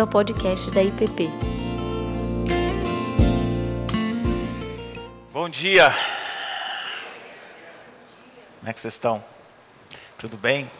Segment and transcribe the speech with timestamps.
[0.00, 1.28] bem-vindo ao podcast da IPP.
[5.32, 5.90] Bom dia.
[8.58, 9.22] Como é que vocês estão?
[10.16, 10.70] Tudo bem?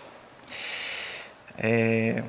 [1.58, 2.24] É...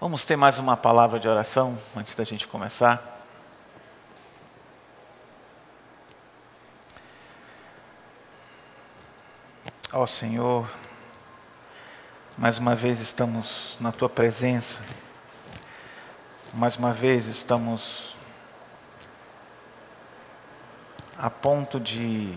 [0.00, 3.24] Vamos ter mais uma palavra de oração antes da gente começar.
[9.92, 10.68] Ó oh, Senhor,
[12.36, 14.80] mais uma vez estamos na tua presença,
[16.56, 18.16] mais uma vez estamos
[21.18, 22.34] a ponto de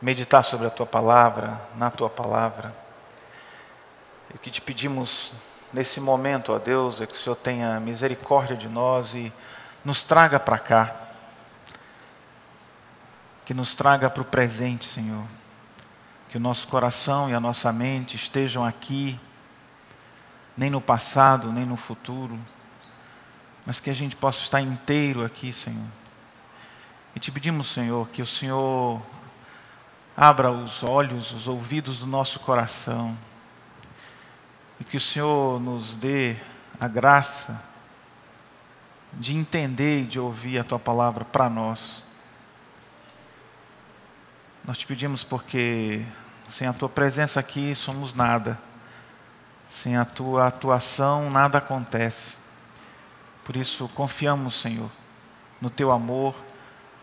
[0.00, 2.76] meditar sobre a tua palavra, na tua palavra.
[4.30, 5.32] E o que te pedimos
[5.72, 9.32] nesse momento, ó Deus, é que o Senhor tenha misericórdia de nós e
[9.82, 10.94] nos traga para cá.
[13.46, 15.24] Que nos traga para o presente, Senhor
[16.28, 19.18] que o nosso coração e a nossa mente estejam aqui,
[20.56, 22.36] nem no passado, nem no futuro,
[23.66, 25.88] mas que a gente possa estar inteiro aqui, Senhor.
[27.16, 29.02] E te pedimos, Senhor, que o Senhor
[30.16, 33.18] abra os olhos, os ouvidos do nosso coração,
[34.78, 36.36] e que o Senhor nos dê
[36.78, 37.60] a graça
[39.12, 42.04] de entender e de ouvir a tua palavra para nós.
[44.64, 46.04] Nós te pedimos porque
[46.48, 48.58] sem a tua presença aqui somos nada.
[49.68, 52.45] Sem a tua atuação nada acontece.
[53.46, 54.90] Por isso confiamos, Senhor,
[55.60, 56.34] no teu amor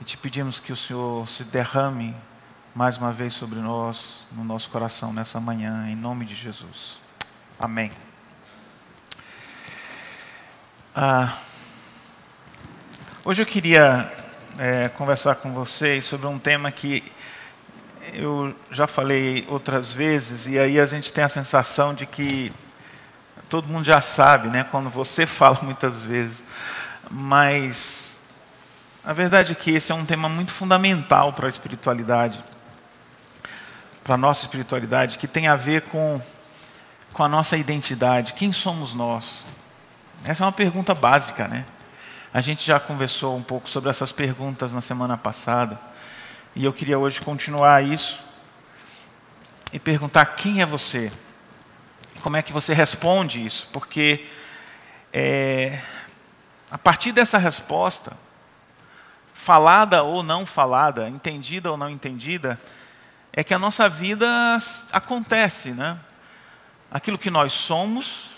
[0.02, 2.14] e te pedimos que o Senhor se derrame
[2.76, 7.00] mais uma vez sobre nós, no nosso coração nessa manhã, em nome de Jesus.
[7.58, 7.90] Amém.
[10.94, 11.38] Ah,
[13.24, 14.12] hoje eu queria
[14.60, 17.10] é, conversar com vocês sobre um tema que
[18.14, 22.52] eu já falei outras vezes, e aí a gente tem a sensação de que
[23.54, 26.44] todo mundo já sabe, né, quando você fala muitas vezes,
[27.08, 28.20] mas
[29.06, 32.44] a verdade é que esse é um tema muito fundamental para a espiritualidade,
[34.04, 36.20] para a nossa espiritualidade, que tem a ver com,
[37.12, 38.34] com a nossa identidade.
[38.34, 39.46] Quem somos nós?
[40.26, 41.64] Essa é uma pergunta básica, né?
[42.34, 45.80] A gente já conversou um pouco sobre essas perguntas na semana passada.
[46.56, 48.20] E eu queria hoje continuar isso
[49.72, 51.12] e perguntar quem é você?
[52.24, 53.68] Como é que você responde isso?
[53.74, 54.26] Porque
[55.12, 55.82] é,
[56.72, 58.18] a partir dessa resposta,
[59.34, 62.58] falada ou não falada, entendida ou não entendida,
[63.34, 64.26] é que a nossa vida
[64.94, 66.00] acontece, né?
[66.90, 68.30] Aquilo que nós somos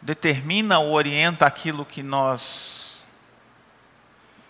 [0.00, 3.04] determina ou orienta aquilo que nós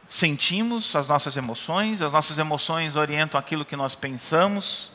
[0.07, 4.93] sentimos, as nossas emoções, as nossas emoções orientam aquilo que nós pensamos,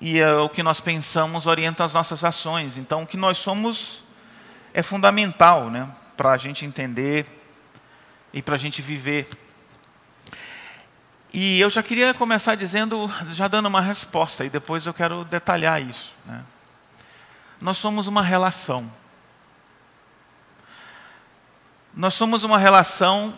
[0.00, 2.76] e uh, o que nós pensamos orienta as nossas ações.
[2.76, 4.02] Então, o que nós somos
[4.74, 7.26] é fundamental né, para a gente entender
[8.32, 9.28] e para a gente viver.
[11.32, 15.82] E eu já queria começar dizendo, já dando uma resposta, e depois eu quero detalhar
[15.82, 16.14] isso.
[16.24, 16.42] Né?
[17.60, 18.90] Nós somos uma relação.
[21.94, 23.36] Nós somos uma relação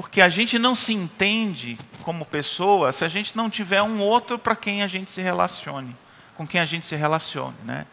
[0.00, 4.38] porque a gente não se entende como pessoa se a gente não tiver um outro
[4.38, 5.94] para quem a gente se relacione,
[6.38, 7.86] com quem a gente se relacione, né?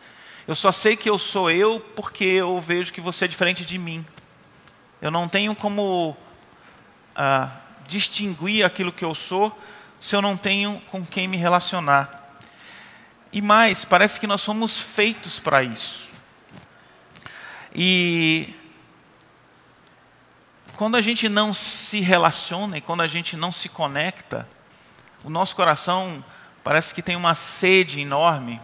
[0.48, 3.78] Eu só sei que eu sou eu porque eu vejo que você é diferente de
[3.78, 4.06] mim.
[5.02, 6.16] Eu não tenho como
[7.14, 7.50] ah,
[7.86, 9.52] distinguir aquilo que eu sou
[10.00, 12.40] se eu não tenho com quem me relacionar.
[13.34, 16.08] E mais, parece que nós somos feitos para isso.
[17.76, 18.57] E
[20.78, 24.48] quando a gente não se relaciona e quando a gente não se conecta,
[25.24, 26.24] o nosso coração
[26.64, 28.62] parece que tem uma sede enorme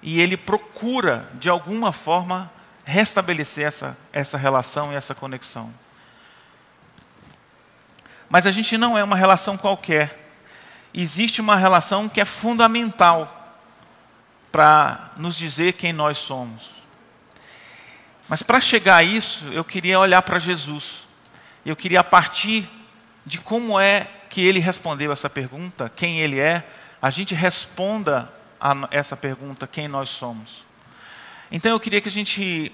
[0.00, 2.50] e ele procura, de alguma forma,
[2.84, 5.74] restabelecer essa, essa relação e essa conexão.
[8.28, 10.32] Mas a gente não é uma relação qualquer.
[10.94, 13.58] Existe uma relação que é fundamental
[14.52, 16.70] para nos dizer quem nós somos.
[18.28, 21.09] Mas para chegar a isso, eu queria olhar para Jesus.
[21.64, 22.68] Eu queria, a partir
[23.24, 26.66] de como é que ele respondeu essa pergunta, quem ele é,
[27.00, 30.66] a gente responda a essa pergunta, quem nós somos.
[31.50, 32.72] Então eu queria que a gente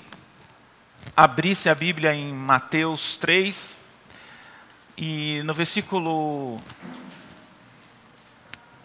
[1.17, 3.79] abrisse a Bíblia em Mateus 3,
[4.99, 6.59] e no versículo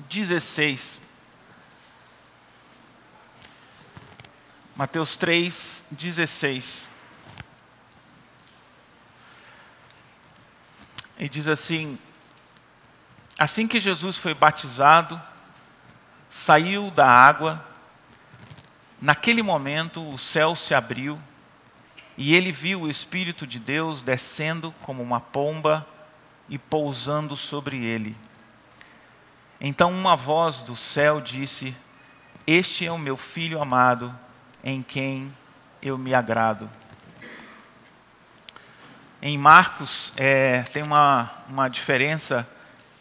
[0.09, 0.99] 16.
[4.75, 6.90] Mateus 3, 16.
[11.21, 11.99] E diz assim:
[13.37, 15.21] Assim que Jesus foi batizado,
[16.27, 17.63] saiu da água,
[18.99, 21.21] naquele momento o céu se abriu
[22.17, 25.85] e ele viu o Espírito de Deus descendo como uma pomba
[26.49, 28.17] e pousando sobre ele.
[29.59, 31.77] Então uma voz do céu disse:
[32.47, 34.17] Este é o meu filho amado,
[34.63, 35.31] em quem
[35.83, 36.67] eu me agrado.
[39.21, 42.47] Em Marcos é, tem uma, uma diferença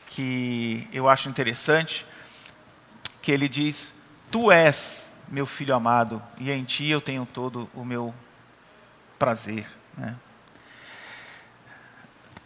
[0.07, 2.05] que eu acho interessante,
[3.23, 3.95] que ele diz:
[4.31, 8.15] Tu és meu filho amado, e em ti eu tenho todo o meu
[9.19, 9.67] prazer.
[9.97, 10.15] Né?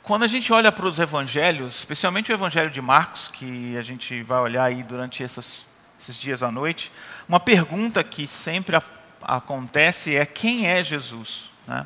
[0.04, 4.22] Quando a gente olha para os evangelhos, especialmente o evangelho de Marcos, que a gente
[4.22, 5.66] vai olhar aí durante essas,
[5.98, 6.92] esses dias à noite,
[7.28, 8.82] uma pergunta que sempre a,
[9.22, 11.50] acontece é: quem é Jesus?
[11.66, 11.84] Né?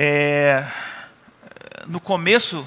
[0.00, 0.64] É,
[1.88, 2.66] no começo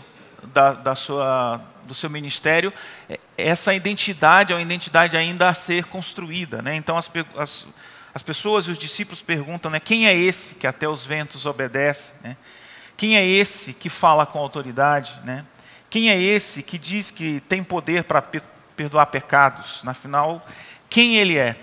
[0.54, 2.74] da, da sua, do seu ministério,
[3.10, 6.62] é, essa identidade é uma identidade ainda a ser construída.
[6.62, 6.75] Né?
[6.75, 7.68] Então, as, as
[8.13, 12.13] as pessoas e os discípulos perguntam, né, quem é esse que até os ventos obedece?
[12.22, 12.36] Né?
[12.98, 15.18] Quem é esse que fala com autoridade?
[15.24, 15.45] Né?
[15.89, 18.22] Quem é esse que diz que tem poder para
[18.75, 19.81] perdoar pecados?
[19.86, 20.45] Afinal,
[20.89, 21.56] quem ele é?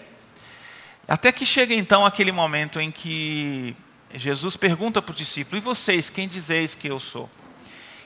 [1.06, 3.76] Até que chega então aquele momento em que
[4.14, 7.28] Jesus pergunta para o discípulo: E vocês, quem dizeis que eu sou?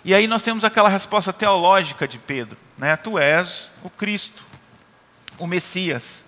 [0.04, 2.96] E aí nós temos aquela resposta teológica de Pedro: né?
[2.96, 4.42] Tu és o Cristo,
[5.38, 6.24] o Messias.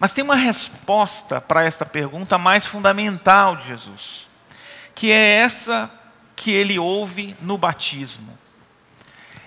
[0.00, 4.28] Mas tem uma resposta para esta pergunta mais fundamental de Jesus,
[4.94, 5.90] que é essa
[6.34, 8.36] que ele ouve no batismo.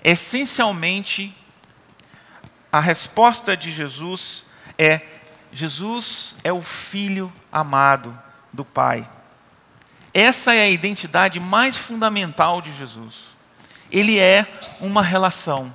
[0.02, 1.36] Essencialmente,
[2.72, 4.44] a resposta de Jesus
[4.78, 5.00] é:
[5.52, 8.16] Jesus é o filho amado
[8.52, 9.08] do Pai.
[10.18, 13.26] Essa é a identidade mais fundamental de Jesus.
[13.88, 14.44] Ele é
[14.80, 15.72] uma relação,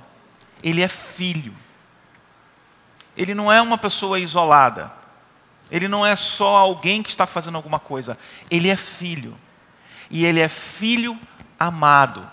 [0.62, 1.54] ele é filho.
[3.16, 4.92] Ele não é uma pessoa isolada.
[5.70, 8.18] Ele não é só alguém que está fazendo alguma coisa.
[8.50, 9.34] Ele é filho.
[10.10, 11.18] E ele é filho
[11.58, 12.30] amado.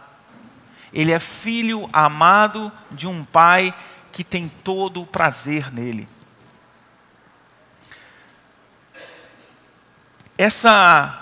[0.92, 3.74] Ele é filho amado de um pai
[4.12, 6.10] que tem todo o prazer nele.
[10.38, 11.21] Essa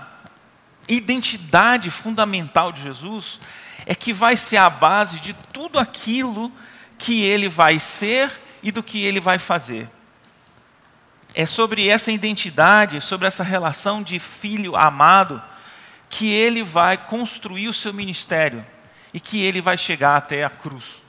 [0.90, 3.40] identidade fundamental de Jesus
[3.86, 6.52] é que vai ser a base de tudo aquilo
[6.98, 8.32] que ele vai ser
[8.62, 9.90] e do que ele vai fazer.
[11.34, 15.42] É sobre essa identidade, sobre essa relação de filho amado,
[16.10, 18.66] que ele vai construir o seu ministério
[19.14, 21.04] e que ele vai chegar até a cruz.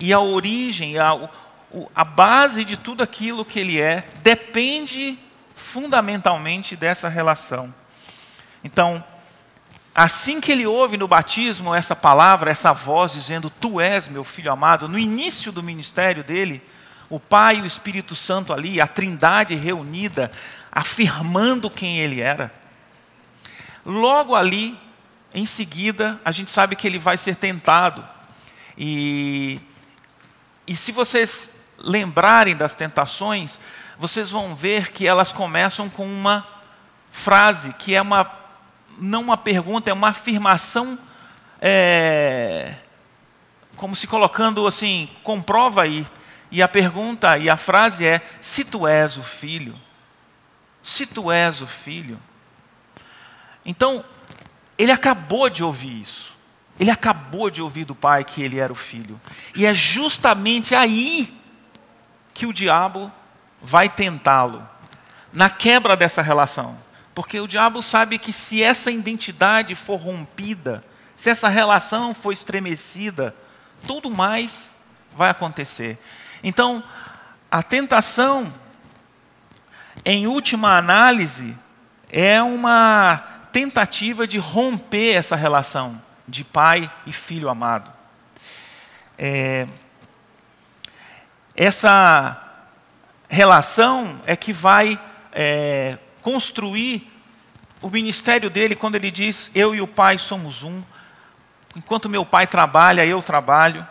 [0.00, 1.28] E a origem, a,
[1.94, 5.18] a base de tudo aquilo que ele é, depende
[5.54, 7.74] fundamentalmente dessa relação.
[8.62, 9.02] Então,
[9.94, 14.52] assim que ele ouve no batismo essa palavra, essa voz dizendo: Tu és meu filho
[14.52, 16.62] amado, no início do ministério dele,
[17.10, 20.30] o Pai e o Espírito Santo ali, a Trindade reunida,
[20.70, 22.52] afirmando quem ele era.
[23.84, 24.78] Logo ali,
[25.32, 28.06] em seguida, a gente sabe que ele vai ser tentado.
[28.76, 29.60] E,
[30.66, 33.58] e se vocês lembrarem das tentações,
[33.98, 36.46] vocês vão ver que elas começam com uma
[37.10, 38.24] frase que é uma
[38.98, 40.98] não uma pergunta, é uma afirmação,
[41.60, 42.74] é,
[43.76, 46.06] como se colocando assim, comprova aí.
[46.50, 49.74] E a pergunta e a frase é: se tu és o filho,
[50.82, 52.18] se tu és o filho.
[53.64, 54.04] Então,
[54.76, 56.36] ele acabou de ouvir isso.
[56.80, 59.20] Ele acabou de ouvir do pai que ele era o filho.
[59.54, 61.36] E é justamente aí
[62.32, 63.12] que o diabo
[63.60, 64.66] vai tentá-lo
[65.32, 66.78] na quebra dessa relação.
[67.18, 70.84] Porque o diabo sabe que se essa identidade for rompida,
[71.16, 73.34] se essa relação for estremecida,
[73.88, 74.72] tudo mais
[75.16, 75.98] vai acontecer.
[76.44, 76.80] Então,
[77.50, 78.46] a tentação,
[80.04, 81.58] em última análise,
[82.08, 83.16] é uma
[83.50, 87.92] tentativa de romper essa relação de pai e filho amado.
[89.18, 89.66] É,
[91.56, 92.40] essa
[93.28, 94.96] relação é que vai
[95.32, 97.07] é, construir
[97.80, 100.82] o ministério dele quando ele diz: Eu e o Pai somos um.
[101.76, 103.86] Enquanto meu Pai trabalha, eu trabalho.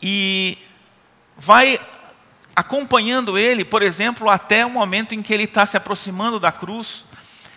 [0.00, 0.58] E
[1.36, 1.80] vai
[2.54, 7.04] acompanhando ele, por exemplo, até o momento em que ele está se aproximando da cruz.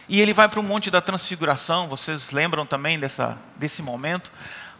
[0.07, 1.87] E ele vai para o Monte da Transfiguração.
[1.87, 4.31] Vocês lembram também dessa, desse momento?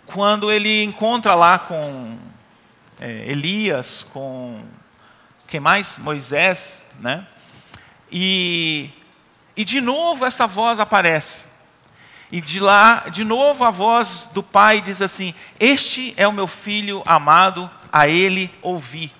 [0.06, 2.18] Quando ele encontra lá com
[3.00, 4.62] é, Elias, com
[5.48, 5.98] quem mais?
[5.98, 7.25] Moisés, né?
[8.12, 8.90] E
[9.62, 11.46] e de novo essa voz aparece.
[12.32, 16.48] E de lá, de novo, a voz do pai diz assim: Este é o meu
[16.48, 19.13] filho amado, a ele ouvi.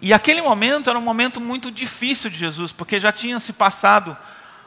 [0.00, 4.16] E aquele momento era um momento muito difícil de Jesus, porque já tinham se passado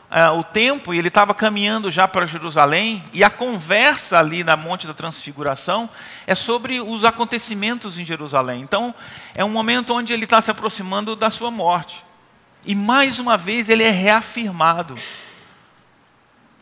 [0.10, 4.56] uh, o tempo e ele estava caminhando já para Jerusalém, e a conversa ali na
[4.56, 5.90] Monte da Transfiguração
[6.26, 8.62] é sobre os acontecimentos em Jerusalém.
[8.62, 8.96] Então,
[9.34, 12.05] é um momento onde ele está se aproximando da sua morte.
[12.66, 14.98] E mais uma vez ele é reafirmado.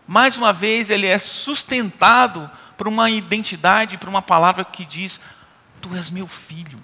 [0.05, 5.19] Mais uma vez ele é sustentado por uma identidade, por uma palavra que diz:
[5.81, 6.77] Tu és meu filho,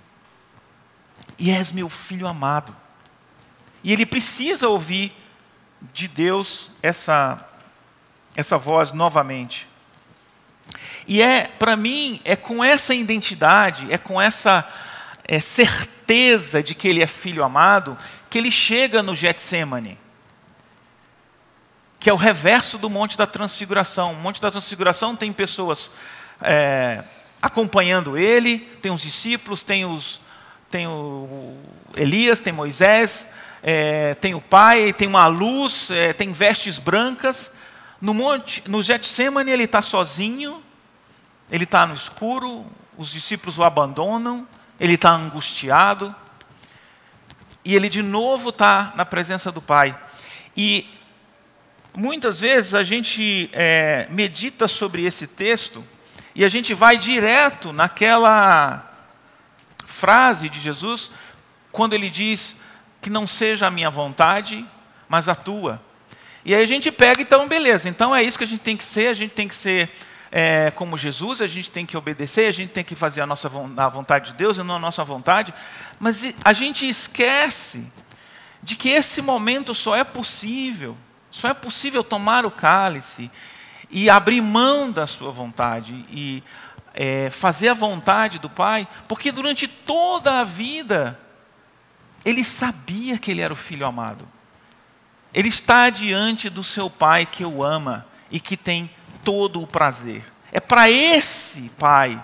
[1.38, 2.76] e és meu filho amado.
[3.84, 5.14] E ele precisa ouvir
[5.94, 7.46] de Deus essa,
[8.36, 9.68] essa voz novamente.
[11.08, 14.68] E é, para mim, é com essa identidade, é com essa
[15.32, 17.96] é, certeza de que ele é filho amado,
[18.32, 19.96] que ele chega no Getsemane,
[22.00, 24.14] que é o reverso do Monte da Transfiguração.
[24.14, 25.92] O Monte da Transfiguração tem pessoas
[26.42, 27.04] é,
[27.40, 30.20] acompanhando ele, tem os discípulos, tem, os,
[30.72, 31.56] tem o
[31.96, 33.28] Elias, tem Moisés,
[33.62, 37.52] é, tem o pai, tem uma luz, é, tem vestes brancas.
[38.02, 40.64] No monte, no Getsemane ele está sozinho,
[41.52, 42.66] ele está no escuro,
[42.98, 44.48] os discípulos o abandonam,
[44.80, 46.16] ele está angustiado,
[47.64, 49.96] e ele de novo está na presença do Pai.
[50.56, 50.90] E
[51.96, 55.86] muitas vezes a gente é, medita sobre esse texto
[56.34, 58.86] e a gente vai direto naquela
[59.86, 61.12] frase de Jesus,
[61.72, 62.58] quando ele diz:
[63.02, 64.66] que não seja a minha vontade,
[65.08, 65.82] mas a tua.
[66.46, 68.86] E aí a gente pega, então, beleza, então é isso que a gente tem que
[68.86, 69.90] ser, a gente tem que ser
[70.32, 73.50] é, como Jesus, a gente tem que obedecer, a gente tem que fazer a, nossa,
[73.78, 75.54] a vontade de Deus e não a nossa vontade,
[76.00, 77.92] mas a gente esquece
[78.62, 80.96] de que esse momento só é possível,
[81.32, 83.32] só é possível tomar o cálice
[83.90, 86.44] e abrir mão da sua vontade e
[86.94, 91.20] é, fazer a vontade do Pai, porque durante toda a vida
[92.24, 94.28] ele sabia que ele era o filho amado.
[95.34, 98.90] Ele está diante do seu pai que o ama e que tem
[99.24, 100.24] todo o prazer.
[100.52, 102.22] É para esse pai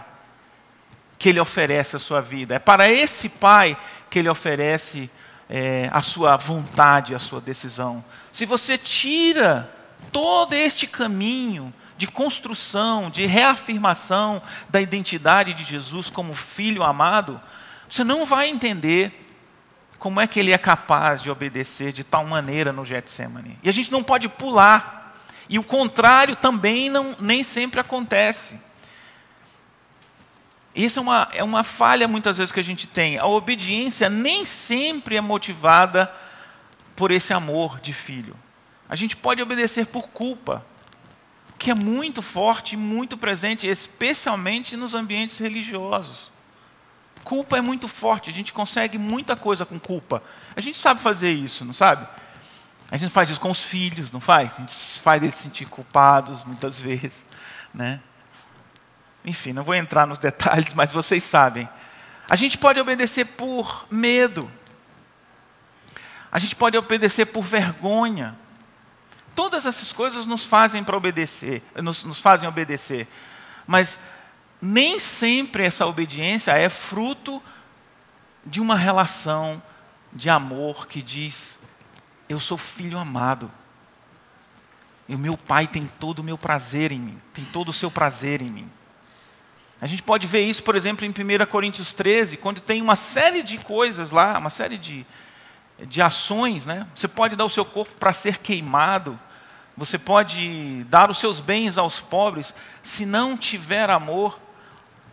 [1.18, 2.56] que ele oferece a sua vida.
[2.56, 3.78] É para esse pai
[4.10, 5.10] que ele oferece
[5.50, 8.04] é, a sua vontade, a sua decisão.
[8.32, 9.70] Se você tira
[10.12, 17.40] todo este caminho de construção, de reafirmação da identidade de Jesus como filho amado,
[17.88, 19.22] você não vai entender
[19.98, 23.58] como é que ele é capaz de obedecer de tal maneira no Getsemane?
[23.64, 24.95] E a gente não pode pular.
[25.48, 28.60] E o contrário também não, nem sempre acontece.
[30.76, 33.18] Isso é uma, é uma falha muitas vezes que a gente tem.
[33.18, 36.12] A obediência nem sempre é motivada
[36.96, 38.36] por esse amor de filho.
[38.90, 40.66] A gente pode obedecer por culpa,
[41.58, 46.32] que é muito forte muito presente, especialmente nos ambientes religiosos.
[47.24, 50.22] Culpa é muito forte, a gente consegue muita coisa com culpa.
[50.56, 52.08] A gente sabe fazer isso, não sabe?
[52.92, 54.54] A gente faz isso com os filhos, não faz?
[54.54, 57.26] A gente faz eles se sentir culpados muitas vezes,
[57.74, 58.00] né?
[59.24, 61.68] Enfim, não vou entrar nos detalhes, mas vocês sabem.
[62.30, 64.50] A gente pode obedecer por medo.
[66.32, 68.36] A gente pode obedecer por vergonha.
[69.34, 73.08] Todas essas coisas nos fazem para obedecer, nos, nos fazem obedecer.
[73.68, 74.00] Mas
[74.62, 77.42] nem sempre essa obediência é fruto
[78.46, 79.62] de uma relação
[80.14, 81.60] de amor que diz:
[82.28, 83.52] Eu sou filho amado.
[85.08, 87.92] E o meu pai tem todo o meu prazer em mim, tem todo o seu
[87.92, 88.72] prazer em mim.
[89.80, 93.44] A gente pode ver isso, por exemplo, em 1 Coríntios 13, quando tem uma série
[93.44, 95.06] de coisas lá, uma série de,
[95.80, 96.66] de ações.
[96.66, 96.88] Né?
[96.96, 99.20] Você pode dar o seu corpo para ser queimado,
[99.78, 104.40] você pode dar os seus bens aos pobres, se não tiver amor,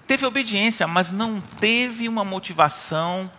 [0.06, 3.30] teve obediência, mas não teve uma motivação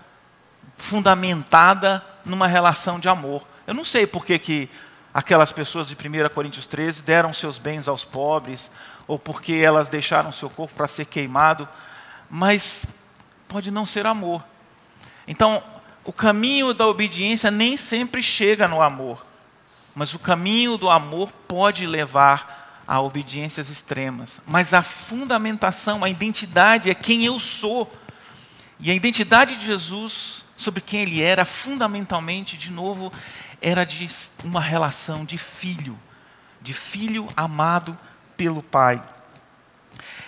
[0.78, 3.48] fundamentada numa relação de amor.
[3.66, 4.70] Eu não sei por que, que
[5.14, 8.72] aquelas pessoas de 1 Coríntios 13 deram seus bens aos pobres,
[9.08, 11.68] ou porque elas deixaram seu corpo para ser queimado,
[12.30, 12.86] mas
[13.48, 14.44] pode não ser amor.
[15.28, 15.64] Então,
[16.04, 19.26] o caminho da obediência nem sempre chega no amor,
[19.96, 24.42] mas o caminho do amor pode levar a obediências extremas.
[24.46, 27.92] Mas a fundamentação, a identidade é quem eu sou.
[28.80, 33.14] E a identidade de Jesus, sobre quem ele era, fundamentalmente, de novo,
[33.64, 34.08] era de
[34.44, 36.00] uma relação de filho,
[36.62, 37.98] de filho amado
[38.38, 39.02] pelo Pai.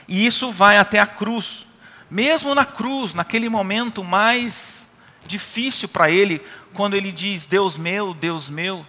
[0.08, 1.68] E isso vai até a cruz.
[2.10, 4.88] Mesmo na cruz, naquele momento mais
[5.27, 6.42] difícil para ele,
[6.74, 8.86] quando ele diz: Deus meu, Deus meu,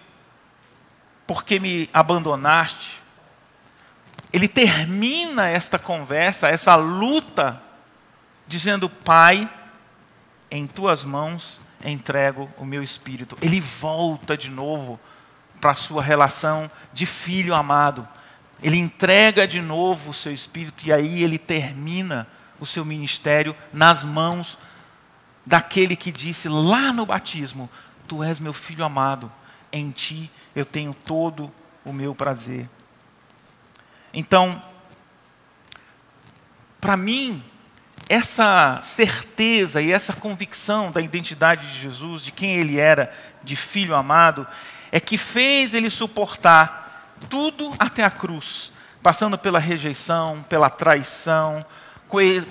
[1.27, 3.01] por que me abandonaste?
[4.31, 7.61] ele termina esta conversa, essa luta,
[8.47, 9.49] dizendo: Pai,
[10.51, 13.37] em tuas mãos entrego o meu espírito.
[13.41, 14.99] Ele volta de novo
[15.59, 18.07] para a sua relação de filho amado.
[18.61, 22.27] Ele entrega de novo o seu espírito e aí ele termina
[22.59, 24.57] o seu ministério nas mãos
[25.45, 27.69] daquele que disse lá no batismo:
[28.07, 29.31] Tu és meu filho amado,
[29.71, 31.51] em ti eu tenho todo
[31.85, 32.69] o meu prazer.
[34.13, 34.61] Então,
[36.81, 37.43] para mim,
[38.09, 43.11] essa certeza e essa convicção da identidade de Jesus, de quem ele era,
[43.43, 44.47] de filho amado,
[44.91, 48.71] é que fez ele suportar tudo até a cruz,
[49.03, 51.65] passando pela rejeição, pela traição,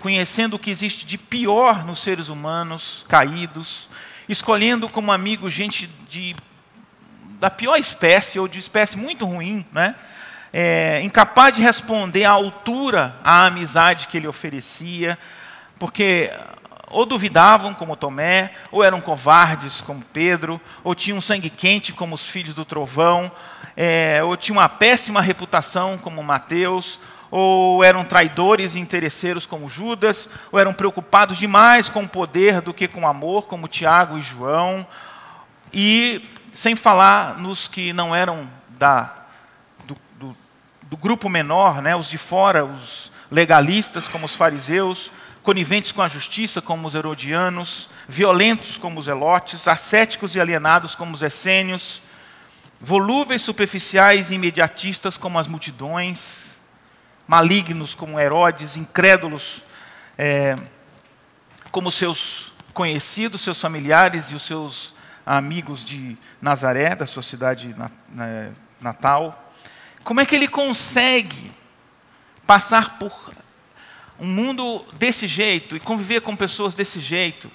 [0.01, 3.89] conhecendo o que existe de pior nos seres humanos caídos,
[4.29, 6.37] escolhendo como amigo gente de,
[7.41, 9.95] da pior espécie ou de espécie muito ruim, né?
[10.53, 15.19] É, incapaz de responder à altura à amizade que ele oferecia,
[15.79, 16.31] porque
[16.89, 22.27] ou duvidavam, como Tomé, ou eram covardes, como Pedro, ou tinham sangue quente, como os
[22.27, 23.31] filhos do trovão,
[23.77, 30.29] é, ou tinham uma péssima reputação, como Mateus, ou eram traidores e interesseiros, como Judas,
[30.53, 34.23] ou eram preocupados demais com o poder do que com o amor, como Tiago e
[34.23, 34.87] João,
[35.73, 39.13] e sem falar nos que não eram da,
[39.85, 40.37] do, do,
[40.83, 45.11] do grupo menor, né, os de fora, os legalistas, como os fariseus,
[45.47, 51.15] coniventes com a justiça, como os herodianos, violentos como os elotes, ascéticos e alienados como
[51.15, 52.03] os essênios,
[52.81, 56.61] volúveis, superficiais e imediatistas como as multidões,
[57.29, 59.63] malignos como Herodes, incrédulos
[60.19, 60.57] é,
[61.71, 67.73] como seus conhecidos, seus familiares e os seus amigos de Nazaré, da sua cidade
[68.81, 69.53] natal.
[70.03, 71.53] Como é que ele consegue
[72.45, 73.33] passar por
[74.19, 77.51] um mundo desse jeito e conviver com pessoas desse jeito,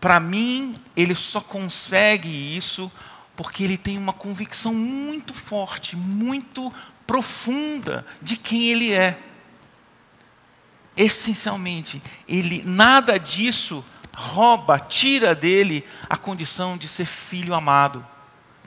[0.00, 2.90] para mim, ele só consegue isso
[3.36, 6.72] porque ele tem uma convicção muito forte, muito
[7.06, 9.18] profunda de quem ele é.
[10.96, 18.06] Essencialmente, ele nada disso rouba, tira dele a condição de ser filho amado,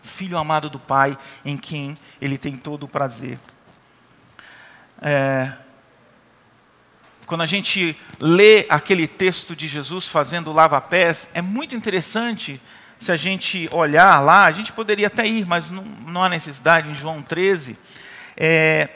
[0.02, 3.40] filho amado do Pai, em quem ele tem todo o prazer.
[5.02, 5.54] É,
[7.26, 12.60] quando a gente lê aquele texto de Jesus fazendo lava-pés, é muito interessante
[13.00, 16.90] se a gente olhar lá, a gente poderia até ir, mas não, não há necessidade,
[16.90, 17.78] em João 13.
[18.38, 18.90] É,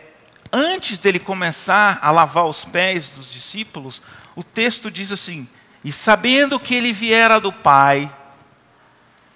[0.52, 4.02] antes dele começar a lavar os pés dos discípulos,
[4.36, 5.48] o texto diz assim:
[5.84, 8.14] E sabendo que ele viera do Pai,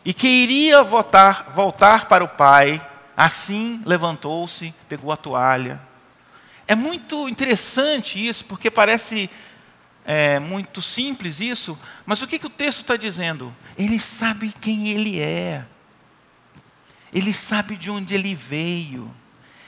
[0.06, 5.91] e que iria voltar, voltar para o Pai, assim levantou-se, pegou a toalha
[6.72, 9.30] é muito interessante isso, porque parece
[10.06, 13.54] é, muito simples isso, mas o que, que o texto está dizendo?
[13.78, 15.66] Ele sabe quem ele é,
[17.12, 19.14] ele sabe de onde ele veio,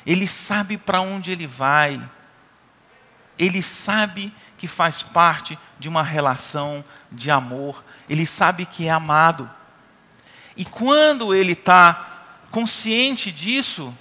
[0.05, 2.01] ele sabe para onde ele vai,
[3.37, 9.51] ele sabe que faz parte de uma relação de amor, ele sabe que é amado.
[10.55, 13.93] E quando ele está consciente disso,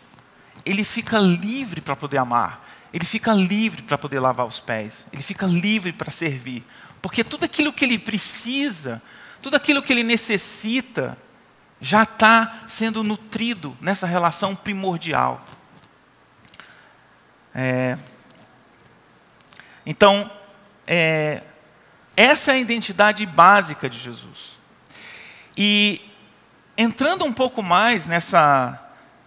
[0.65, 2.62] ele fica livre para poder amar
[2.93, 6.65] ele fica livre para poder lavar os pés, ele fica livre para servir,
[7.01, 9.03] porque tudo aquilo que ele precisa,
[9.41, 11.17] tudo aquilo que ele necessita,
[11.81, 15.45] já está sendo nutrido nessa relação primordial.
[17.55, 17.99] É,
[19.85, 20.31] então,
[20.87, 21.43] é,
[22.17, 24.61] essa é a identidade básica de Jesus.
[25.57, 26.01] E
[26.77, 28.82] entrando um pouco mais nessa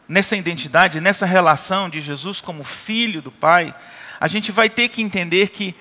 [0.08, 3.74] nessa identidade, nessa relação de Jesus como filho do Pai,
[4.20, 5.76] a gente vai ter que entender que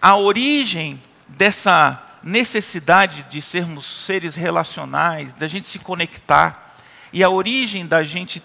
[0.00, 6.76] a origem dessa necessidade de sermos seres relacionais, da gente se conectar,
[7.12, 8.42] e a origem da gente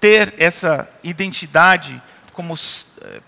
[0.00, 2.00] ter essa identidade
[2.32, 3.20] como eh,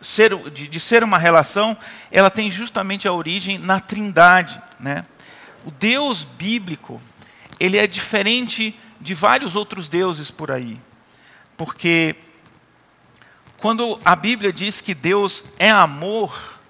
[0.00, 1.76] ser, de, de ser uma relação,
[2.10, 5.04] ela tem justamente a origem na Trindade, né?
[5.64, 7.00] O Deus bíblico,
[7.58, 10.80] ele é diferente de vários outros deuses por aí.
[11.56, 12.14] Porque
[13.58, 16.60] quando a Bíblia diz que Deus é amor,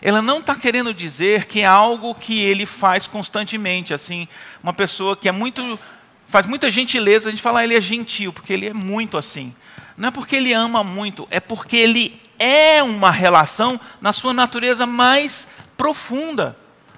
[0.00, 3.94] ela não está querendo dizer que é algo que ele faz constantemente.
[3.94, 4.26] Assim,
[4.62, 5.78] uma pessoa que é muito.
[6.26, 9.54] faz muita gentileza, a gente fala, ah, ele é gentil, porque ele é muito assim.
[9.96, 14.86] Não é porque ele ama muito, é porque ele é uma relação na sua natureza
[14.86, 16.56] mais profunda.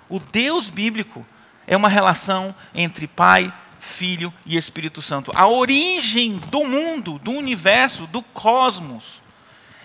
[0.09, 1.27] O Deus bíblico
[1.67, 3.53] é uma relação entre pai,
[3.85, 5.31] Filho e Espírito Santo.
[5.35, 9.23] A origem do mundo, do universo, do cosmos,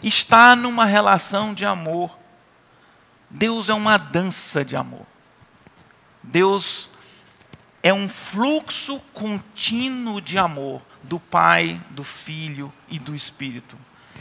[0.02, 2.18] está numa relação de amor.
[3.30, 5.06] Deus é uma dança de amor.
[6.24, 6.90] Deus
[7.84, 13.78] é um fluxo contínuo de amor do Pai, do Filho e do Espírito.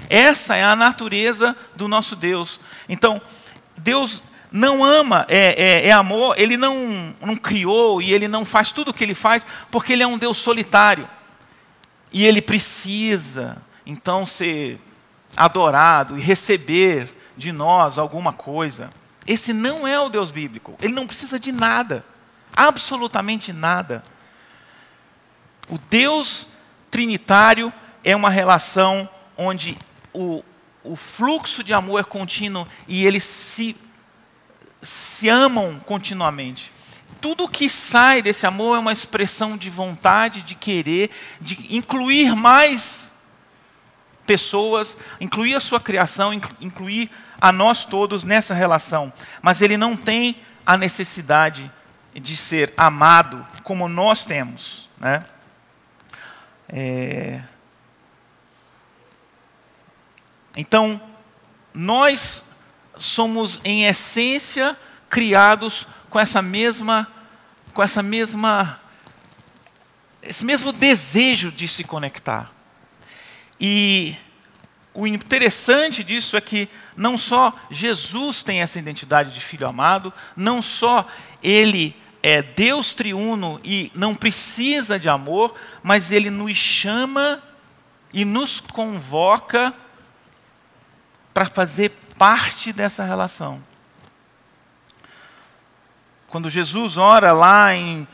[0.08, 2.60] Essa é a natureza do nosso Deus.
[2.88, 3.20] Então,
[3.76, 8.72] Deus não ama, é, é, é, amor, ele não, não criou e ele não faz
[8.72, 11.08] tudo o que ele faz porque ele é um Deus solitário.
[12.10, 14.80] E ele precisa, então, ser
[15.36, 18.90] adorado e receber de nós alguma coisa.
[19.26, 20.76] Esse não é o Deus bíblico.
[20.80, 22.04] Ele não precisa de nada,
[22.56, 24.02] absolutamente nada.
[25.68, 26.48] O Deus
[26.90, 29.76] trinitário é uma relação onde
[30.14, 30.42] o,
[30.82, 33.76] o fluxo de amor é contínuo e eles se,
[34.80, 36.72] se amam continuamente.
[37.20, 41.10] Tudo que sai desse amor é uma expressão de vontade, de querer,
[41.40, 43.12] de incluir mais
[44.24, 47.10] pessoas, incluir a sua criação, incluir
[47.40, 49.12] a nós todos nessa relação.
[49.42, 51.70] Mas ele não tem a necessidade
[52.14, 54.88] de ser amado como nós temos.
[54.98, 55.20] Né?
[56.68, 57.42] É...
[60.56, 61.00] Então,
[61.72, 62.47] nós
[62.98, 64.76] somos em essência
[65.08, 67.06] criados com essa mesma
[67.72, 68.80] com essa mesma
[70.22, 72.50] esse mesmo desejo de se conectar.
[73.60, 74.16] E
[74.92, 80.60] o interessante disso é que não só Jesus tem essa identidade de filho amado, não
[80.60, 81.06] só
[81.42, 87.40] ele é Deus triuno e não precisa de amor, mas ele nos chama
[88.12, 89.72] e nos convoca
[91.32, 93.62] para fazer parte dessa relação.
[96.26, 98.06] Quando Jesus ora lá em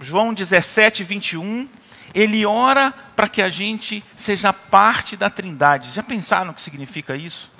[0.00, 1.68] João 17, 21,
[2.12, 5.92] ele ora para que a gente seja parte da Trindade.
[5.92, 7.50] Já pensaram no que significa isso?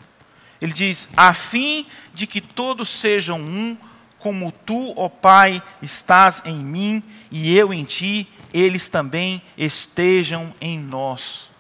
[0.61, 3.79] Ele diz: a fim de que todos sejam um,
[4.19, 10.79] como tu, ó Pai, estás em mim e eu em ti, eles também estejam em
[10.79, 11.51] nós.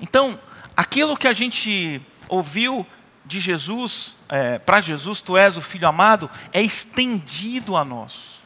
[0.00, 0.38] Então,
[0.78, 2.86] aquilo que a gente ouviu
[3.24, 8.40] de Jesus, é, para Jesus, tu és o Filho amado, é estendido a nós.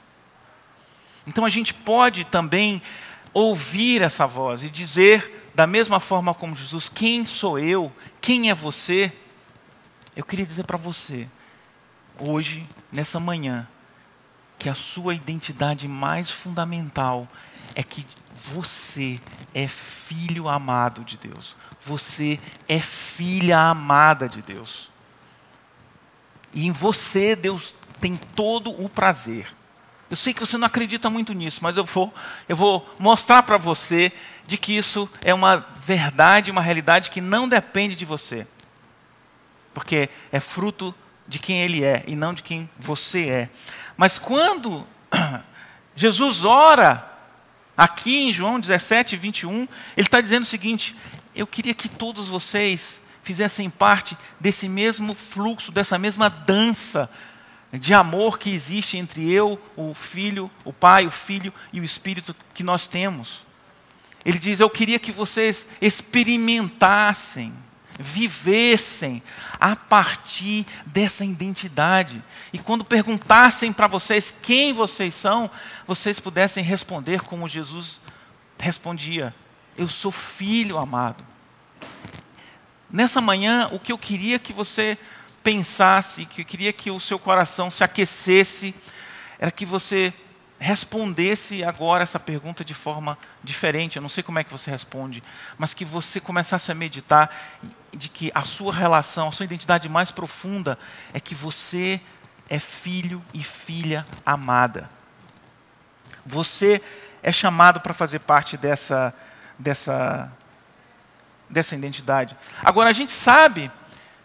[1.27, 2.81] Então a gente pode também
[3.35, 7.93] ouvir essa voz e dizer, da mesma forma como Jesus, quem sou eu?
[8.19, 9.13] Quem é você?
[10.17, 11.29] Eu queria dizer para você,
[12.19, 13.69] hoje, nessa manhã,
[14.59, 17.29] que a sua identidade mais fundamental
[17.75, 19.21] é que você
[19.53, 21.57] é filho amado de Deus.
[21.85, 24.91] Você é filha amada de Deus.
[26.55, 29.47] E em você Deus tem todo o prazer.
[30.09, 32.13] Eu sei que você não acredita muito nisso, mas eu vou,
[32.49, 34.13] eu vou mostrar para você
[34.47, 38.47] de que isso é uma verdade, uma realidade que não depende de você.
[39.73, 40.95] Porque é fruto
[41.27, 43.49] de quem ele é e não de quem você é.
[43.97, 44.87] Mas quando
[45.97, 47.13] Jesus ora
[47.77, 49.67] Aqui em João 17, 21,
[49.97, 50.95] ele está dizendo o seguinte:
[51.35, 57.11] eu queria que todos vocês fizessem parte desse mesmo fluxo, dessa mesma dança
[57.73, 62.37] de amor que existe entre eu, o filho, o pai, o filho e o espírito
[62.53, 63.45] que nós temos.
[64.25, 67.53] Ele diz: Eu queria que vocês experimentassem
[67.99, 69.23] vivessem
[69.61, 72.23] a partir dessa identidade.
[72.53, 75.51] E quando perguntassem para vocês quem vocês são,
[75.87, 78.01] vocês pudessem responder como Jesus
[78.59, 79.35] respondia:
[79.77, 81.25] Eu sou filho amado.
[82.91, 84.99] Nessa manhã, o que eu queria que você
[85.43, 88.75] pensasse, que eu queria que o seu coração se aquecesse,
[89.39, 90.13] era que você
[90.59, 93.97] respondesse agora essa pergunta de forma diferente.
[93.97, 95.23] Eu não sei como é que você responde,
[95.59, 97.35] mas que você começasse a meditar
[97.91, 100.79] de que a sua relação, a sua identidade mais profunda
[101.13, 102.01] é que você
[102.49, 104.89] é filho e filha amada.
[106.25, 106.81] Você
[107.23, 109.13] é chamado para fazer parte dessa
[109.63, 110.31] dessa
[111.49, 112.37] dessa identidade.
[112.65, 113.71] Agora a gente sabe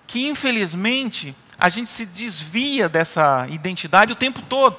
[0.08, 4.78] que infelizmente a gente se desvia dessa identidade o tempo todo.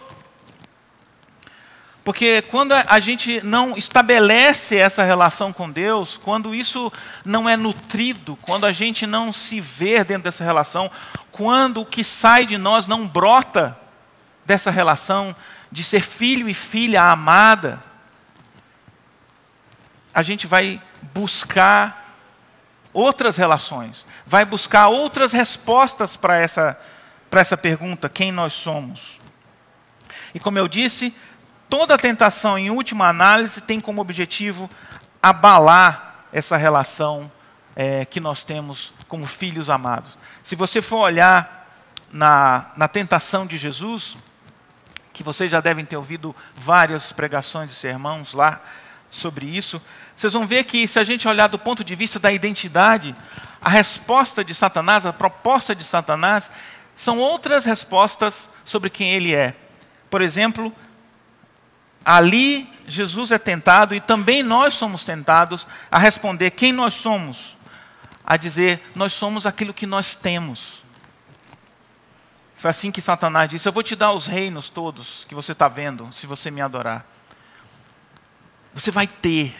[2.02, 6.90] Porque quando a gente não estabelece essa relação com Deus, quando isso
[7.22, 10.90] não é nutrido, quando a gente não se vê dentro dessa relação,
[11.30, 13.76] quando o que sai de nós não brota
[14.46, 15.36] dessa relação
[15.70, 17.82] de ser filho e filha amada,
[20.18, 20.82] a gente vai
[21.14, 22.16] buscar
[22.92, 26.78] outras relações, vai buscar outras respostas para essa,
[27.30, 29.18] para essa pergunta: quem nós somos?
[30.34, 31.14] E como eu disse,
[31.68, 34.70] Toda tentação, em última análise, tem como objetivo
[35.22, 37.30] abalar essa relação
[37.76, 40.16] é, que nós temos como filhos amados.
[40.42, 41.68] Se você for olhar
[42.10, 44.16] na, na tentação de Jesus,
[45.12, 48.62] que vocês já devem ter ouvido várias pregações e sermãos lá
[49.10, 49.80] sobre isso,
[50.18, 53.14] vocês vão ver que se a gente olhar do ponto de vista da identidade,
[53.60, 56.50] a resposta de Satanás, a proposta de Satanás,
[56.96, 59.54] são outras respostas sobre quem ele é.
[60.10, 60.74] Por exemplo,
[62.04, 67.56] ali Jesus é tentado e também nós somos tentados a responder quem nós somos,
[68.26, 70.82] a dizer nós somos aquilo que nós temos.
[72.56, 75.68] Foi assim que Satanás disse: Eu vou te dar os reinos todos que você está
[75.68, 77.06] vendo, se você me adorar.
[78.74, 79.54] Você vai ter.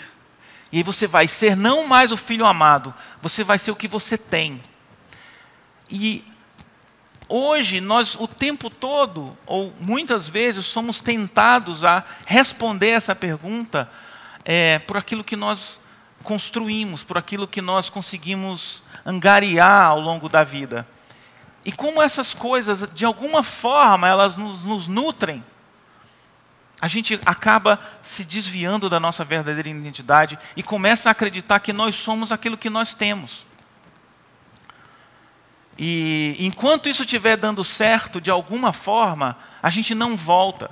[0.70, 3.88] E aí você vai ser não mais o filho amado, você vai ser o que
[3.88, 4.61] você tem.
[5.90, 6.24] E
[7.28, 13.90] hoje nós o tempo todo, ou muitas vezes, somos tentados a responder essa pergunta
[14.44, 15.81] é, por aquilo que nós
[16.22, 20.87] construímos, por aquilo que nós conseguimos angariar ao longo da vida.
[21.64, 25.44] E como essas coisas, de alguma forma, elas nos, nos nutrem,
[26.80, 31.96] a gente acaba se desviando da nossa verdadeira identidade e começa a acreditar que nós
[31.96, 33.44] somos aquilo que nós temos.
[35.76, 40.70] E enquanto isso estiver dando certo, de alguma forma, a gente não volta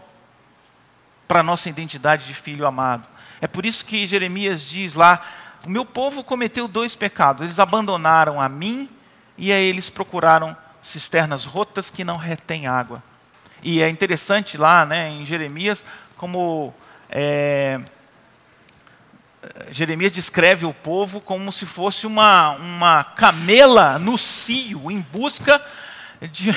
[1.27, 3.07] para a nossa identidade de filho amado.
[3.41, 5.23] É por isso que Jeremias diz lá:
[5.65, 7.43] O meu povo cometeu dois pecados.
[7.43, 8.89] Eles abandonaram a mim
[9.37, 13.03] e a eles procuraram cisternas rotas que não retêm água.
[13.69, 15.85] E é interessante lá né, em Jeremias
[16.17, 16.73] como
[17.11, 17.81] é,
[19.73, 25.61] Jeremias descreve o povo como se fosse uma, uma camela no cio, em busca
[26.31, 26.55] de,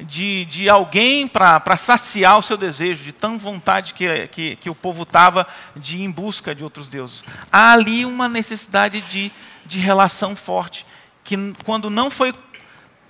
[0.00, 4.74] de, de alguém para saciar o seu desejo, de tão vontade que, que, que o
[4.74, 7.22] povo estava de ir em busca de outros deuses.
[7.52, 9.30] Há ali uma necessidade de,
[9.64, 10.84] de relação forte,
[11.22, 12.34] que quando não foi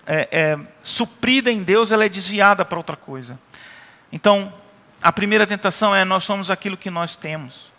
[0.06, 3.38] é, é, suprida em Deus, ela é desviada para outra coisa.
[4.12, 4.52] Então,
[5.02, 7.70] a primeira tentação é nós somos aquilo que nós temos.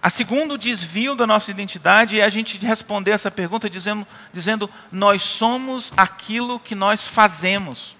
[0.00, 5.22] A segundo desvio da nossa identidade é a gente responder essa pergunta dizendo, dizendo nós
[5.22, 7.96] somos aquilo que nós fazemos.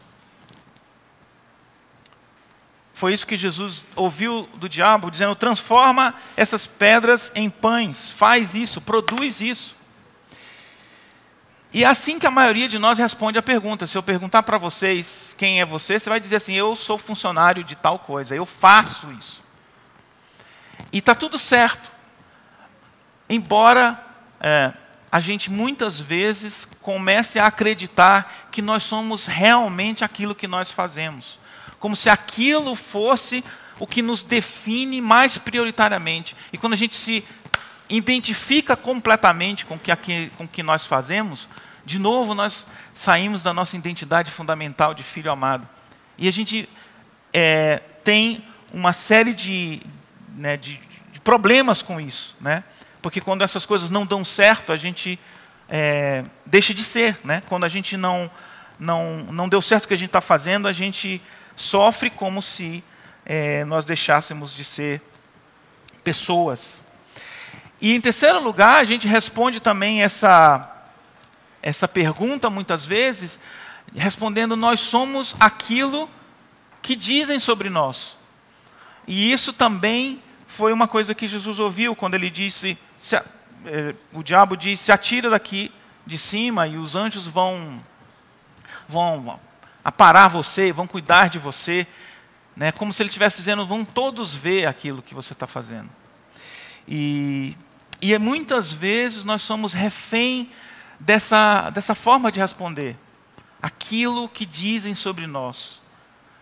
[2.94, 8.80] Foi isso que Jesus ouviu do diabo, dizendo: transforma essas pedras em pães, faz isso,
[8.80, 9.77] produz isso.
[11.72, 13.86] E é assim que a maioria de nós responde a pergunta.
[13.86, 17.62] Se eu perguntar para vocês quem é você, você vai dizer assim: eu sou funcionário
[17.62, 19.42] de tal coisa, eu faço isso.
[20.92, 21.90] E está tudo certo.
[23.28, 24.02] Embora
[24.40, 24.72] é,
[25.12, 31.38] a gente muitas vezes comece a acreditar que nós somos realmente aquilo que nós fazemos.
[31.78, 33.44] Como se aquilo fosse
[33.78, 36.36] o que nos define mais prioritariamente.
[36.52, 37.24] E quando a gente se
[37.88, 41.48] identifica completamente com que, aqui, com que nós fazemos,
[41.84, 45.68] de novo nós saímos da nossa identidade fundamental de filho amado.
[46.18, 46.68] E a gente
[47.32, 49.80] é, tem uma série de,
[50.34, 50.80] né, de,
[51.12, 52.36] de, problemas com isso.
[52.40, 52.62] Né?
[53.00, 55.18] Porque quando essas coisas não dão certo, a gente
[55.68, 57.18] é, deixa de ser.
[57.24, 57.42] Né?
[57.48, 58.30] Quando a gente não,
[58.78, 61.22] não, não deu certo o que a gente está fazendo, a gente
[61.56, 62.84] sofre como se
[63.24, 65.00] é, nós deixássemos de ser
[66.02, 66.80] pessoas.
[67.80, 70.68] E em terceiro lugar, a gente responde também essa,
[71.62, 73.38] essa pergunta muitas vezes,
[73.94, 76.10] respondendo: nós somos aquilo
[76.82, 78.16] que dizem sobre nós.
[79.06, 84.22] E isso também foi uma coisa que Jesus ouviu quando ele disse: se, eh, o
[84.22, 85.70] diabo disse, se atira daqui
[86.06, 87.80] de cima e os anjos vão
[88.88, 89.38] vão
[89.84, 91.86] aparar você, vão cuidar de você,
[92.56, 92.72] né?
[92.72, 95.88] Como se ele estivesse dizendo, vão todos ver aquilo que você está fazendo.
[96.86, 97.56] E
[98.00, 100.50] e muitas vezes nós somos refém
[101.00, 102.96] dessa, dessa forma de responder.
[103.60, 105.80] Aquilo que dizem sobre nós.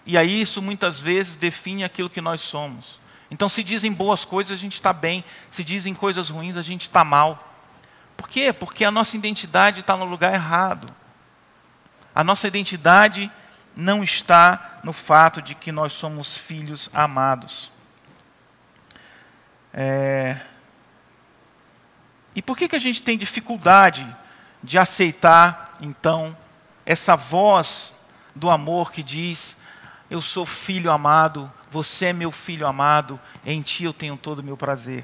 [0.05, 3.01] E aí isso muitas vezes define aquilo que nós somos.
[3.31, 5.25] Então, se dizem boas coisas, a gente está bem.
[5.51, 7.55] Se dizem coisas ruins, a gente está mal.
[8.17, 8.53] Por quê?
[8.53, 10.87] Porque a nossa identidade está no lugar errado.
[12.15, 13.31] A nossa identidade
[13.75, 17.71] não está no fato de que nós somos filhos amados.
[19.75, 20.41] É,
[22.37, 24.07] e por que, que a gente tem dificuldade
[24.63, 26.37] de aceitar, então,
[26.85, 27.95] essa voz
[28.35, 29.57] do amor que diz:
[30.11, 34.43] Eu sou filho amado, você é meu filho amado, em ti eu tenho todo o
[34.43, 35.03] meu prazer?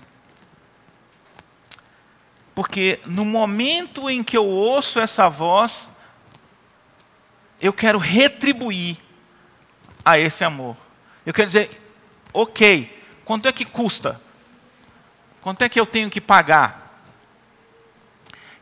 [2.55, 5.89] Porque no momento em que eu ouço essa voz,
[7.59, 8.99] eu quero retribuir
[10.05, 10.77] a esse amor.
[11.25, 11.81] Eu quero dizer,
[12.31, 14.21] ok, quanto é que custa?
[15.41, 16.82] Quanto é que eu tenho que pagar?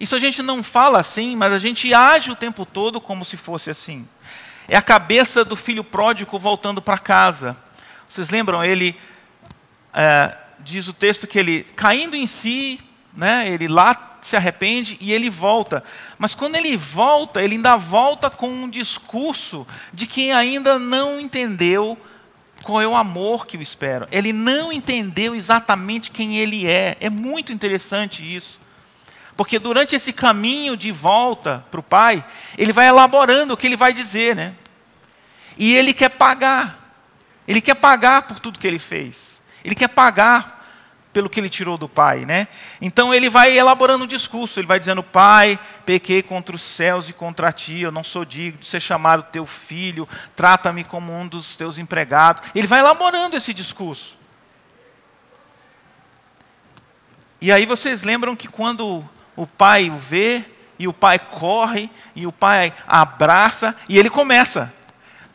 [0.00, 3.36] Isso a gente não fala assim, mas a gente age o tempo todo como se
[3.36, 4.08] fosse assim.
[4.66, 7.54] É a cabeça do filho pródigo voltando para casa.
[8.08, 8.64] Vocês lembram?
[8.64, 8.96] Ele
[9.92, 12.80] é, diz o texto que ele, caindo em si,
[13.14, 15.84] né, ele lá se arrepende e ele volta.
[16.18, 21.98] Mas quando ele volta, ele ainda volta com um discurso de quem ainda não entendeu
[22.62, 24.08] qual é o amor que o espera.
[24.10, 26.96] Ele não entendeu exatamente quem ele é.
[27.00, 28.60] É muito interessante isso.
[29.40, 32.22] Porque durante esse caminho de volta para o pai,
[32.58, 34.54] ele vai elaborando o que ele vai dizer, né?
[35.56, 36.94] E ele quer pagar.
[37.48, 39.40] Ele quer pagar por tudo que ele fez.
[39.64, 40.62] Ele quer pagar
[41.10, 42.48] pelo que ele tirou do pai, né?
[42.82, 47.14] Então ele vai elaborando um discurso, ele vai dizendo: Pai, pequei contra os céus e
[47.14, 51.56] contra ti, eu não sou digno de ser chamado teu filho, trata-me como um dos
[51.56, 52.42] teus empregados.
[52.54, 54.18] Ele vai elaborando esse discurso.
[57.40, 59.02] E aí vocês lembram que quando
[59.36, 60.44] o pai o vê,
[60.78, 64.72] e o pai corre, e o pai abraça, e ele começa.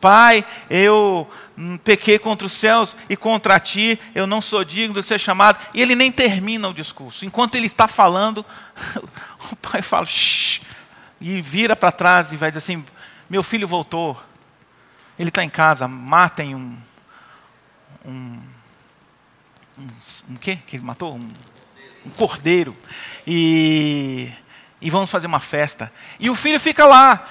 [0.00, 5.02] Pai, eu hum, pequei contra os céus e contra ti, eu não sou digno de
[5.02, 5.58] ser chamado.
[5.72, 7.24] E ele nem termina o discurso.
[7.24, 8.44] Enquanto ele está falando,
[9.50, 10.60] o pai fala, Shh!
[11.20, 12.84] e vira para trás e vai dizer assim:
[13.28, 14.20] Meu filho voltou,
[15.18, 16.78] ele está em casa, matem um.
[18.04, 18.40] Um,
[19.78, 19.86] um,
[20.30, 21.16] um quê que ele matou?
[21.16, 21.32] Um,
[22.06, 22.76] um cordeiro.
[23.26, 24.32] E,
[24.80, 25.92] e vamos fazer uma festa.
[26.18, 27.26] E o filho fica lá,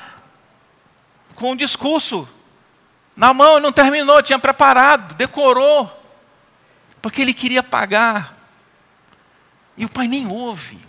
[1.36, 2.28] com um discurso
[3.16, 5.90] na mão, não terminou, tinha preparado, decorou,
[7.02, 8.36] porque ele queria pagar.
[9.78, 10.80] E o pai nem ouve.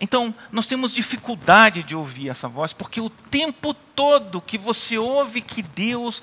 [0.00, 5.40] Então, nós temos dificuldade de ouvir essa voz, porque o tempo todo que você ouve
[5.40, 6.22] que Deus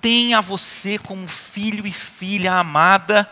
[0.00, 3.30] tem a você como filho e filha amada,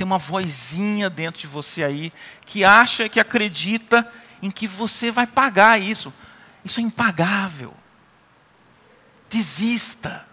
[0.00, 2.10] tem uma vozinha dentro de você aí
[2.46, 4.10] que acha, que acredita
[4.40, 6.10] em que você vai pagar isso.
[6.64, 7.74] Isso é impagável.
[9.28, 10.26] Desista.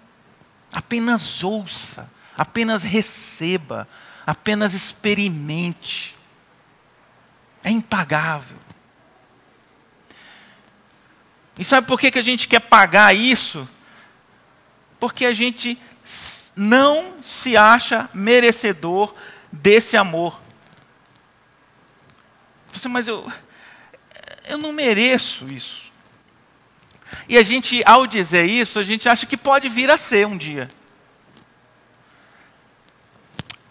[0.72, 2.10] Apenas ouça.
[2.38, 3.86] Apenas receba.
[4.26, 6.16] Apenas experimente.
[7.62, 8.60] É impagável.
[11.60, 13.68] E sabe por que, que a gente quer pagar isso?
[14.98, 15.78] Porque a gente
[16.56, 19.14] não se acha merecedor
[19.58, 20.40] desse amor.
[22.90, 23.30] Mas eu,
[24.48, 25.92] eu não mereço isso.
[27.28, 30.38] E a gente, ao dizer isso, a gente acha que pode vir a ser um
[30.38, 30.70] dia.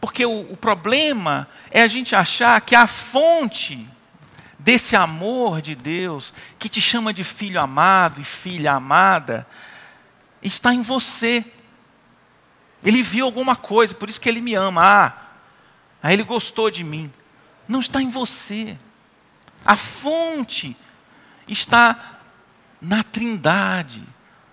[0.01, 3.87] Porque o, o problema é a gente achar que a fonte
[4.59, 9.47] desse amor de Deus, que te chama de filho amado e filha amada,
[10.43, 11.45] está em você.
[12.85, 14.83] Ele viu alguma coisa, por isso que ele me ama.
[14.85, 15.26] Ah,
[16.07, 17.13] aí ele gostou de mim.
[17.67, 18.79] Não está em você.
[19.65, 20.77] A fonte
[21.49, 22.21] está
[22.81, 24.05] na trindade,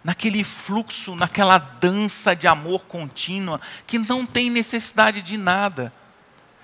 [0.03, 5.93] naquele fluxo, naquela dança de amor contínua, que não tem necessidade de nada.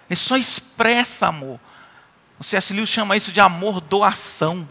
[0.10, 1.60] Ele só expressa amor.
[2.40, 2.74] O C.S.
[2.74, 4.68] Lewis chama isso de amor doação.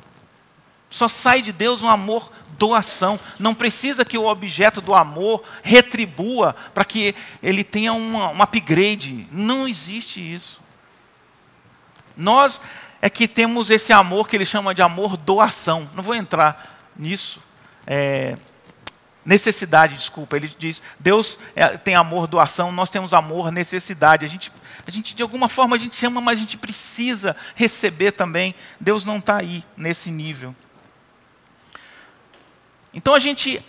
[0.91, 3.19] Só sai de Deus um amor doação.
[3.39, 9.27] Não precisa que o objeto do amor retribua para que ele tenha uma, um upgrade.
[9.31, 10.61] Não existe isso.
[12.17, 12.61] Nós
[13.01, 15.89] é que temos esse amor que ele chama de amor doação.
[15.95, 17.41] Não vou entrar nisso.
[17.87, 18.37] É,
[19.25, 20.37] necessidade, desculpa.
[20.37, 24.25] Ele diz: Deus é, tem amor, doação, nós temos amor, necessidade.
[24.25, 24.51] A gente,
[24.87, 28.55] a gente, de alguma forma, a gente chama, mas a gente precisa receber também.
[28.81, 30.57] Deus não está aí nesse nível.
[32.93, 33.63] Então a gente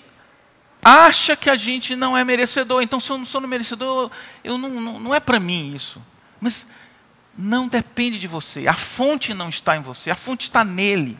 [0.84, 2.82] acha que a gente não é merecedor.
[2.82, 4.10] Então, se eu não sou merecedor,
[4.44, 6.02] eu não, não, não é para mim isso.
[6.40, 6.68] Mas
[7.38, 8.68] não depende de você.
[8.68, 11.18] A fonte não está em você, a fonte está nele.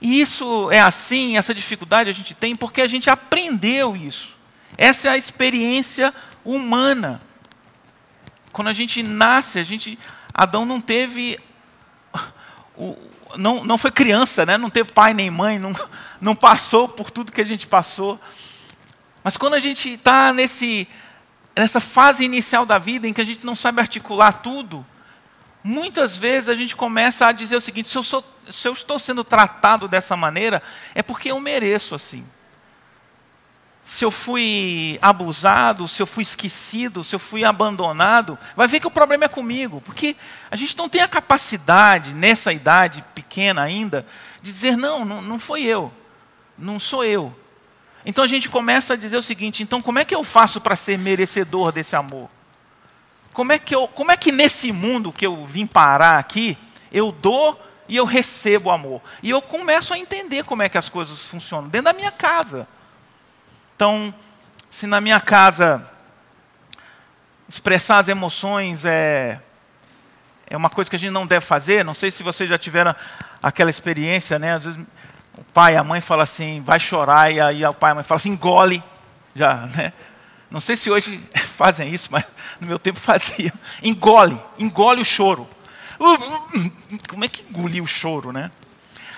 [0.00, 4.38] E isso é assim, essa dificuldade a gente tem porque a gente aprendeu isso.
[4.78, 7.20] Essa é a experiência humana.
[8.50, 9.98] Quando a gente nasce, a gente
[10.32, 11.38] Adão não teve
[12.76, 12.96] o,
[13.36, 14.56] não, não foi criança, né?
[14.56, 15.74] não teve pai nem mãe, não,
[16.20, 18.20] não passou por tudo que a gente passou.
[19.22, 23.54] Mas quando a gente está nessa fase inicial da vida em que a gente não
[23.54, 24.84] sabe articular tudo,
[25.62, 28.98] muitas vezes a gente começa a dizer o seguinte: se eu, sou, se eu estou
[28.98, 30.62] sendo tratado dessa maneira,
[30.94, 32.26] é porque eu mereço assim.
[33.90, 38.86] Se eu fui abusado, se eu fui esquecido, se eu fui abandonado, vai ver que
[38.86, 40.14] o problema é comigo, porque
[40.48, 44.06] a gente não tem a capacidade, nessa idade pequena ainda,
[44.40, 45.92] de dizer: não, não, não foi eu,
[46.56, 47.36] não sou eu.
[48.06, 50.76] Então a gente começa a dizer o seguinte: então como é que eu faço para
[50.76, 52.30] ser merecedor desse amor?
[53.32, 56.56] Como é, que eu, como é que nesse mundo que eu vim parar aqui,
[56.92, 59.02] eu dou e eu recebo amor?
[59.20, 62.68] E eu começo a entender como é que as coisas funcionam dentro da minha casa.
[63.80, 64.14] Então,
[64.68, 65.82] se na minha casa
[67.48, 69.40] expressar as emoções é,
[70.50, 71.82] é uma coisa que a gente não deve fazer.
[71.82, 72.94] Não sei se vocês já tiveram
[73.42, 74.52] aquela experiência, né?
[74.52, 74.80] Às vezes
[75.34, 77.94] o pai e a mãe falam assim, vai chorar, e aí o pai e a
[77.94, 78.84] mãe falam assim, engole.
[79.34, 79.94] Já, né?
[80.50, 81.18] Não sei se hoje
[81.56, 82.26] fazem isso, mas
[82.60, 83.54] no meu tempo faziam.
[83.82, 85.48] Engole, engole o choro.
[87.08, 88.50] Como é que engolir o choro, né?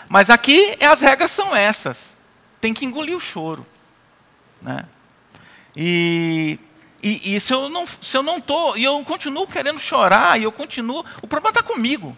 [0.09, 2.17] Mas aqui as regras são essas.
[2.61, 3.67] Tem que engolir o choro.
[4.63, 4.85] Né?
[5.77, 6.59] E,
[7.03, 10.45] e, e se eu não se eu não tô e eu continuo querendo chorar e
[10.45, 12.17] eu continuo, o problema está comigo.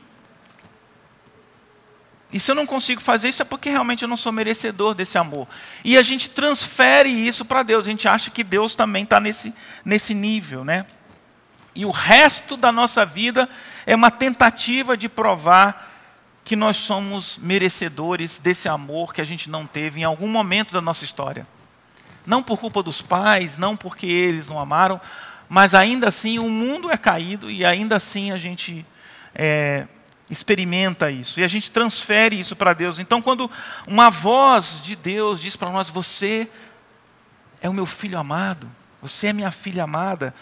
[2.32, 5.16] E se eu não consigo fazer isso é porque realmente eu não sou merecedor desse
[5.16, 5.47] amor.
[5.84, 7.86] E a gente transfere isso para Deus.
[7.86, 10.84] A gente acha que Deus também está nesse, nesse nível, né?
[11.76, 13.49] E o resto da nossa vida
[13.86, 15.92] é uma tentativa de provar
[16.45, 20.80] que nós somos merecedores desse amor que a gente não teve em algum momento da
[20.80, 21.47] nossa história.
[22.27, 25.01] Não por culpa dos pais, não porque eles não amaram,
[25.49, 28.85] mas ainda assim o mundo é caído e ainda assim a gente
[29.35, 29.87] é,
[30.31, 32.99] experimenta isso e a gente transfere isso para Deus.
[32.99, 33.51] Então, quando
[33.87, 36.49] uma voz de Deus diz para nós: Você
[37.61, 38.70] é o meu filho amado,
[39.01, 40.35] você é minha filha amada,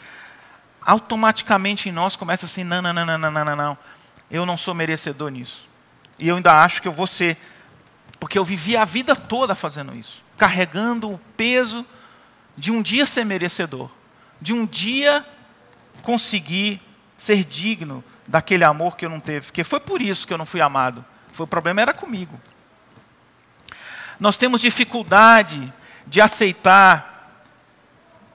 [0.81, 3.79] automaticamente em nós começa assim: Não, não, não, não, não, não, não,
[4.31, 5.69] eu não sou merecedor nisso.
[6.19, 7.37] E eu ainda acho que eu vou ser,
[8.21, 11.87] porque eu vivi a vida toda fazendo isso, carregando o peso
[12.57, 13.89] de um dia ser merecedor,
[14.41, 15.25] de um dia
[16.03, 16.83] conseguir
[17.17, 20.45] ser digno daquele amor que eu não teve, porque foi por isso que eu não
[20.45, 21.05] fui amado.
[21.33, 22.41] Foi o problema era comigo.
[24.19, 25.73] Nós temos dificuldade
[26.09, 27.45] de aceitar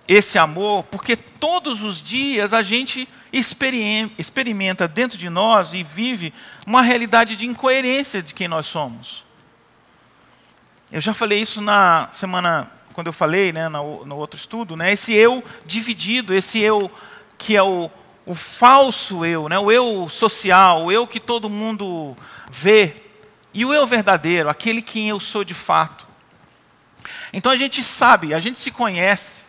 [0.07, 6.33] esse amor, porque todos os dias a gente experimenta dentro de nós e vive
[6.65, 9.26] uma realidade de incoerência de quem nós somos.
[10.91, 14.93] Eu já falei isso na semana, quando eu falei, né, no, no outro estudo, né,
[14.93, 16.91] esse eu dividido, esse eu
[17.37, 17.91] que é o,
[18.25, 19.57] o falso eu, né?
[19.57, 22.15] o eu social, o eu que todo mundo
[22.51, 22.95] vê,
[23.53, 26.05] e o eu verdadeiro, aquele quem eu sou de fato.
[27.31, 29.45] Então a gente sabe, a gente se conhece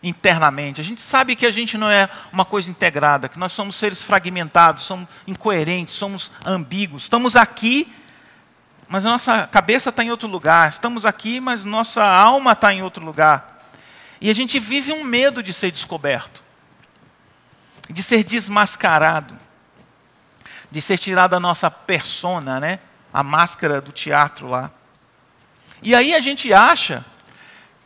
[0.00, 3.74] internamente, a gente sabe que a gente não é uma coisa integrada, que nós somos
[3.74, 7.02] seres fragmentados, somos incoerentes, somos ambíguos.
[7.02, 7.92] Estamos aqui,
[8.88, 10.68] mas nossa cabeça está em outro lugar.
[10.68, 13.58] Estamos aqui, mas nossa alma está em outro lugar.
[14.20, 16.42] E a gente vive um medo de ser descoberto
[17.88, 19.38] de ser desmascarado,
[20.70, 22.78] de ser tirado a nossa persona, né?
[23.12, 24.70] a máscara do teatro lá.
[25.82, 27.04] E aí a gente acha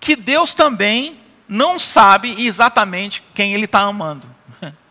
[0.00, 4.28] que Deus também não sabe exatamente quem Ele está amando.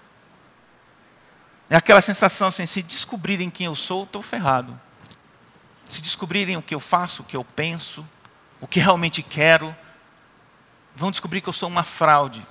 [1.69, 4.77] É aquela sensação assim: se descobrirem quem eu sou, estou ferrado.
[5.91, 8.07] Se descobrirem o que eu faço, o que eu penso,
[8.61, 9.75] o que realmente quero,
[10.95, 12.47] vão descobrir que eu sou uma fraude.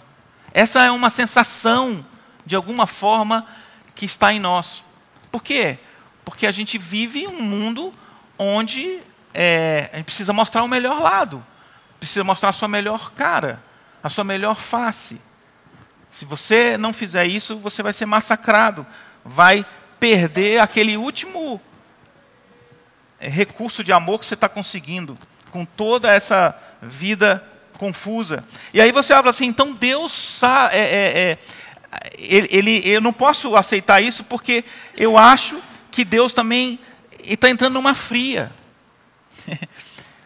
[0.53, 2.05] Essa é uma sensação
[2.45, 3.47] de alguma forma,
[3.95, 4.84] que está em nós.
[5.32, 5.78] Por quê?
[6.22, 7.95] Porque a gente vive um mundo
[8.38, 9.01] onde
[9.32, 11.43] é, a gente precisa mostrar o melhor lado,
[11.99, 13.64] precisa mostrar a sua melhor cara,
[14.03, 15.18] a sua melhor face.
[16.11, 18.86] Se você não fizer isso, você vai ser massacrado,
[19.24, 19.64] vai
[19.99, 21.59] perder aquele último
[23.28, 25.18] recurso de amor que você está conseguindo,
[25.50, 27.44] com toda essa vida
[27.78, 28.44] confusa.
[28.74, 30.42] E aí você fala assim, então Deus
[30.72, 31.38] é, é, é
[32.16, 34.64] ele, ele, eu não posso aceitar isso porque
[34.96, 35.60] eu acho
[35.90, 36.78] que Deus também
[37.24, 38.52] está entrando numa fria.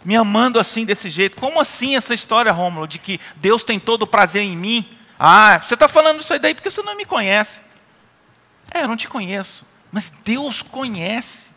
[0.05, 1.41] Me amando assim, desse jeito.
[1.41, 4.87] Como assim essa história, Rômulo, de que Deus tem todo o prazer em mim?
[5.19, 7.63] Ah, você está falando isso aí daí porque você não me conhece.
[8.71, 9.65] É, eu não te conheço.
[9.91, 11.54] Mas Deus conhece.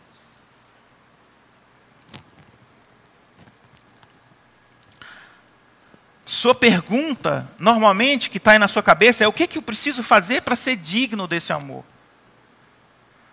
[6.28, 10.02] Sua pergunta, normalmente, que está aí na sua cabeça, é o que, que eu preciso
[10.02, 11.82] fazer para ser digno desse amor?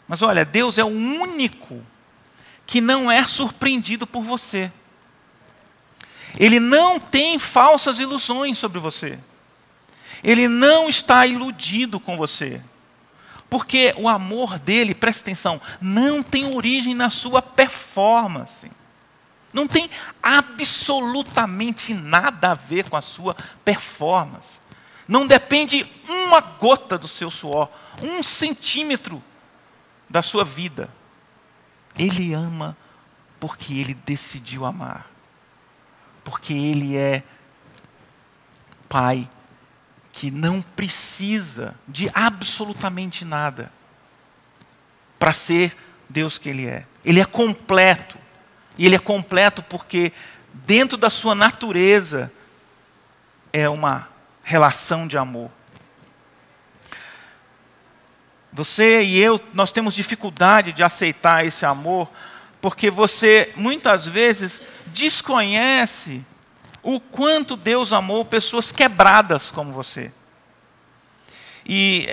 [0.08, 1.86] Mas olha, Deus é o único
[2.66, 4.72] que não é surpreendido por você.
[6.40, 9.20] Ele não tem falsas ilusões sobre você.
[10.24, 12.62] Ele não está iludido com você.
[13.50, 18.72] Porque o amor dele, presta atenção, não tem origem na sua performance.
[19.56, 19.90] Não tem
[20.22, 23.34] absolutamente nada a ver com a sua
[23.64, 24.60] performance.
[25.08, 27.70] Não depende uma gota do seu suor,
[28.02, 29.24] um centímetro
[30.10, 30.90] da sua vida.
[31.98, 32.76] Ele ama
[33.40, 35.10] porque ele decidiu amar.
[36.22, 37.24] Porque ele é
[38.90, 39.30] pai
[40.12, 43.72] que não precisa de absolutamente nada
[45.18, 45.74] para ser
[46.10, 46.86] Deus que ele é.
[47.06, 48.25] Ele é completo.
[48.78, 50.12] E ele é completo porque,
[50.54, 52.32] dentro da sua natureza,
[53.52, 54.08] é uma
[54.44, 55.50] relação de amor.
[58.52, 62.10] Você e eu, nós temos dificuldade de aceitar esse amor,
[62.62, 66.24] porque você muitas vezes desconhece
[66.82, 70.12] o quanto Deus amou pessoas quebradas como você.
[71.66, 72.08] E,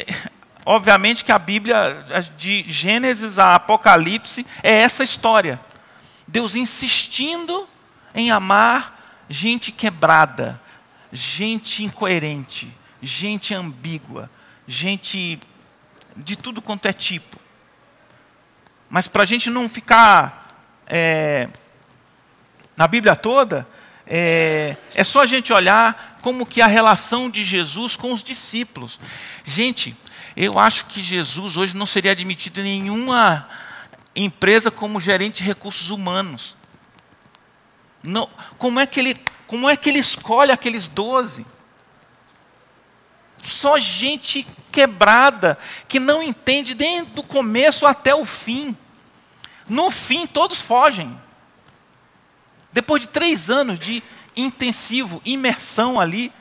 [0.64, 2.04] obviamente, que a Bíblia,
[2.36, 5.60] de Gênesis a Apocalipse, é essa história.
[6.32, 7.68] Deus insistindo
[8.14, 10.58] em amar gente quebrada,
[11.12, 14.30] gente incoerente, gente ambígua,
[14.66, 15.38] gente
[16.16, 17.38] de tudo quanto é tipo.
[18.88, 20.48] Mas para a gente não ficar
[20.86, 21.50] é,
[22.78, 23.68] na Bíblia toda,
[24.06, 28.98] é, é só a gente olhar como que a relação de Jesus com os discípulos.
[29.44, 29.94] Gente,
[30.34, 33.46] eu acho que Jesus hoje não seria admitido em nenhuma
[34.14, 36.56] empresa como gerente de recursos humanos.
[38.02, 41.46] Não, como, é que ele, como é que ele escolhe aqueles doze?
[43.42, 45.58] Só gente quebrada,
[45.88, 48.76] que não entende desde o começo até o fim.
[49.68, 51.20] No fim, todos fogem.
[52.72, 54.02] Depois de três anos de
[54.36, 56.32] intensivo, imersão ali.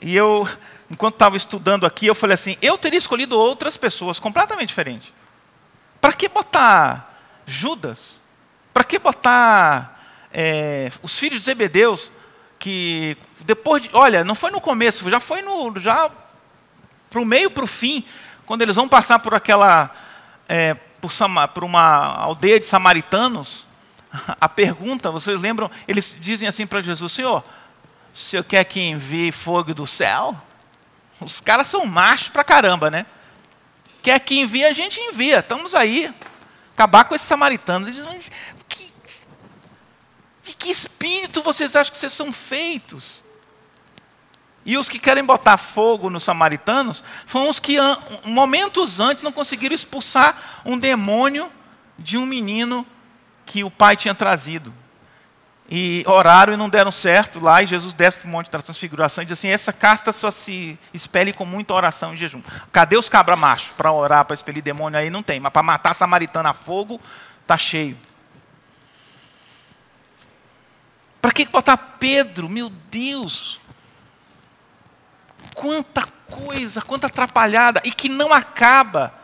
[0.00, 0.48] E eu,
[0.90, 5.12] enquanto estava estudando aqui, eu falei assim: eu teria escolhido outras pessoas completamente diferentes.
[6.00, 8.20] Para que botar Judas?
[8.72, 12.10] Para que botar é, os filhos de Zebedeus?
[12.60, 16.10] que depois de, olha, não foi no começo, já foi no já
[17.08, 18.04] para o meio para o fim,
[18.46, 19.90] quando eles vão passar por aquela
[20.46, 21.10] é, por,
[21.54, 23.64] por uma aldeia de samaritanos,
[24.38, 25.70] a pergunta, vocês lembram?
[25.88, 27.42] Eles dizem assim para Jesus: Senhor,
[28.14, 30.36] o senhor quer que envie fogo do céu?
[31.20, 33.06] Os caras são machos pra caramba, né?
[34.02, 35.40] Quer que envie, a gente envia.
[35.40, 36.12] Estamos aí.
[36.72, 37.88] Acabar com esses samaritanos.
[37.88, 38.32] Eles dizem,
[40.42, 43.22] de que espírito vocês acham que vocês são feitos?
[44.64, 47.76] E os que querem botar fogo nos samaritanos foram os que,
[48.24, 51.50] momentos antes, não conseguiram expulsar um demônio
[51.98, 52.86] de um menino
[53.46, 54.74] que o pai tinha trazido.
[55.72, 59.22] E oraram e não deram certo lá, e Jesus desce para o monte da transfiguração
[59.22, 62.42] e diz assim: essa casta só se expele com muita oração e jejum.
[62.72, 65.10] Cadê os cabra macho para orar, para expelir demônio aí?
[65.10, 67.00] Não tem, mas para matar samaritano a fogo,
[67.42, 67.96] está cheio.
[71.22, 72.48] Para que botar Pedro?
[72.48, 73.60] Meu Deus!
[75.54, 79.14] Quanta coisa, quanta atrapalhada, e que não acaba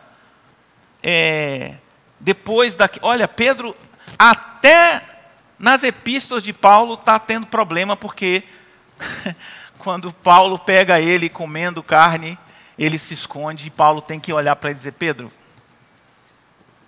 [1.03, 1.75] é,
[2.21, 2.99] depois daqui.
[3.01, 3.75] Olha, Pedro,
[4.17, 5.16] até
[5.59, 8.43] nas epístolas de Paulo está tendo problema, porque
[9.77, 12.37] quando Paulo pega ele comendo carne,
[12.77, 15.31] ele se esconde e Paulo tem que olhar para ele e dizer: Pedro,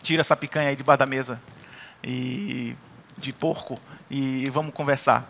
[0.02, 1.42] tira essa picanha aí debaixo da mesa.
[2.04, 2.76] E
[3.18, 5.30] de porco e vamos conversar.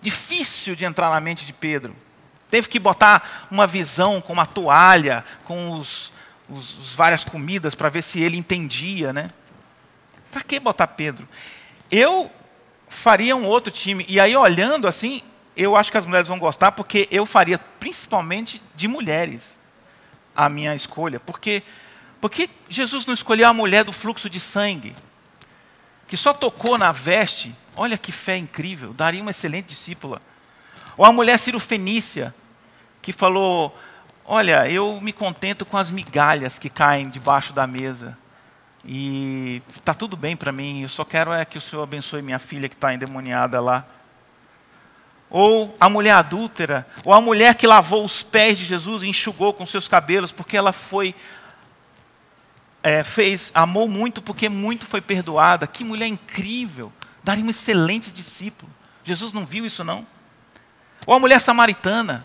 [0.00, 1.94] Difícil de entrar na mente de Pedro.
[2.50, 6.12] Teve que botar uma visão com uma toalha, com os,
[6.48, 9.30] os, os várias comidas para ver se ele entendia, né?
[10.30, 11.28] Para que botar Pedro?
[11.90, 12.30] Eu
[12.88, 14.04] faria um outro time.
[14.08, 15.22] E aí, olhando assim,
[15.56, 19.60] eu acho que as mulheres vão gostar, porque eu faria principalmente de mulheres
[20.34, 21.18] a minha escolha.
[21.20, 21.62] Porque,
[22.20, 24.94] porque Jesus não escolheu a mulher do fluxo de sangue?
[26.06, 30.20] que só tocou na veste, olha que fé incrível, daria uma excelente discípula.
[30.96, 32.34] Ou a mulher Fenícia,
[33.02, 33.76] que falou:
[34.24, 38.16] Olha, eu me contento com as migalhas que caem debaixo da mesa.
[38.86, 42.38] E está tudo bem para mim, eu só quero é que o Senhor abençoe minha
[42.38, 43.84] filha que está endemoniada lá.
[45.28, 49.52] Ou a mulher adúltera, ou a mulher que lavou os pés de Jesus e enxugou
[49.52, 51.16] com seus cabelos, porque ela foi
[52.80, 55.66] é, fez, amou muito porque muito foi perdoada.
[55.66, 56.92] Que mulher incrível!
[57.24, 58.70] Daria um excelente discípulo.
[59.02, 60.06] Jesus não viu isso, não?
[61.04, 62.24] Ou a mulher samaritana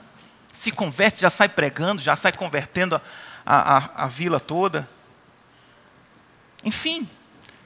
[0.54, 3.02] se converte, já sai pregando, já sai convertendo
[3.44, 4.88] a, a, a vila toda.
[6.64, 7.08] Enfim,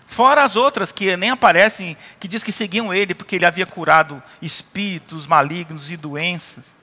[0.06, 4.22] fora as outras que nem aparecem, que diz que seguiam ele porque ele havia curado
[4.42, 6.78] espíritos malignos e doenças.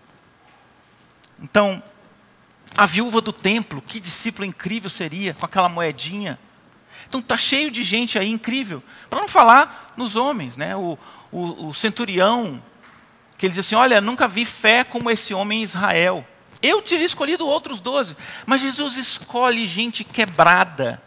[1.41, 1.83] Então,
[2.77, 6.39] a viúva do templo, que discípulo incrível seria com aquela moedinha.
[7.09, 8.83] Então está cheio de gente aí incrível.
[9.11, 10.75] Para não falar nos homens, né?
[10.77, 10.99] O,
[11.31, 12.63] o, o, centurião,
[13.37, 16.27] que ele diz assim: Olha, nunca vi fé como esse homem em Israel.
[16.63, 21.03] Eu teria escolhido outros doze, mas Jesus escolhe gente quebrada,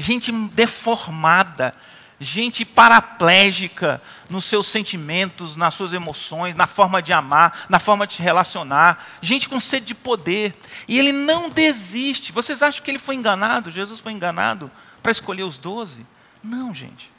[0.00, 1.74] gente deformada,
[2.18, 8.14] gente paraplégica nos seus sentimentos, nas suas emoções, na forma de amar, na forma de
[8.14, 10.54] se relacionar, gente com sede de poder.
[10.86, 12.32] E ele não desiste.
[12.32, 13.70] Vocês acham que ele foi enganado?
[13.70, 14.70] Jesus foi enganado
[15.02, 16.06] para escolher os doze?
[16.42, 17.10] Não, gente.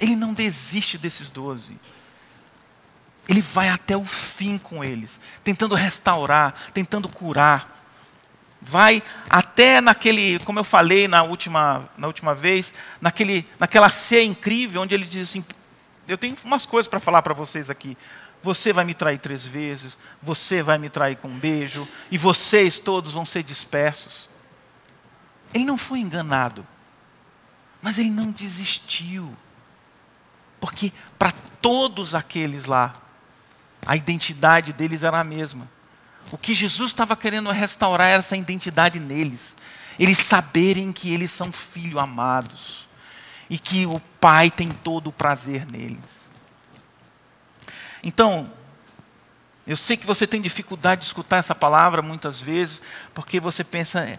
[0.00, 1.78] Ele não desiste desses doze.
[3.28, 7.75] Ele vai até o fim com eles, tentando restaurar, tentando curar.
[8.68, 9.00] Vai
[9.30, 14.92] até naquele, como eu falei na última, na última vez, naquele, naquela ceia incrível, onde
[14.92, 15.44] ele diz assim:
[16.08, 17.96] Eu tenho umas coisas para falar para vocês aqui.
[18.42, 22.76] Você vai me trair três vezes, você vai me trair com um beijo, e vocês
[22.80, 24.28] todos vão ser dispersos.
[25.54, 26.66] Ele não foi enganado,
[27.80, 29.32] mas ele não desistiu.
[30.58, 31.30] Porque para
[31.62, 32.94] todos aqueles lá,
[33.86, 35.75] a identidade deles era a mesma.
[36.30, 39.56] O que Jesus estava querendo restaurar era essa identidade neles.
[39.98, 42.88] Eles saberem que eles são filhos amados
[43.48, 46.28] e que o Pai tem todo o prazer neles.
[48.02, 48.50] Então,
[49.66, 52.82] eu sei que você tem dificuldade de escutar essa palavra muitas vezes,
[53.14, 54.18] porque você pensa, é,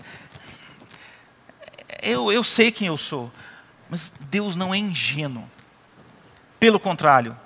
[2.02, 3.32] eu, eu sei quem eu sou,
[3.90, 5.50] mas Deus não é ingênuo.
[6.60, 7.38] Pelo contrário,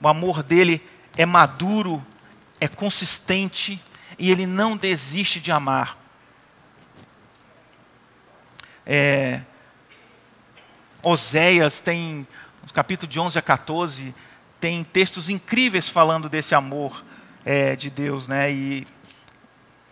[0.00, 0.86] o amor dele
[1.16, 2.04] é maduro,
[2.60, 3.82] é consistente
[4.22, 5.98] e ele não desiste de amar.
[8.86, 9.42] É,
[11.02, 12.24] Oséias tem,
[12.64, 14.14] no capítulo de 11 a 14,
[14.60, 17.04] tem textos incríveis falando desse amor
[17.44, 18.52] é, de Deus, né?
[18.52, 18.86] E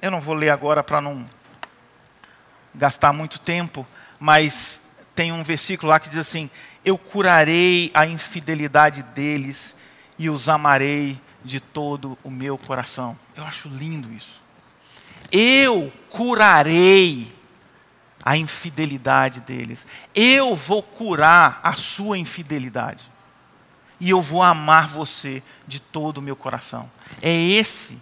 [0.01, 1.26] eu não vou ler agora para não
[2.72, 3.85] gastar muito tempo,
[4.20, 4.81] mas
[5.12, 6.49] tem um versículo lá que diz assim:
[6.85, 9.76] Eu curarei a infidelidade deles
[10.16, 13.18] e os amarei de todo o meu coração.
[13.34, 14.41] Eu acho lindo isso.
[15.32, 17.34] Eu curarei
[18.24, 19.86] a infidelidade deles.
[20.14, 23.11] Eu vou curar a sua infidelidade.
[23.99, 26.91] E eu vou amar você de todo o meu coração.
[27.20, 28.01] É esse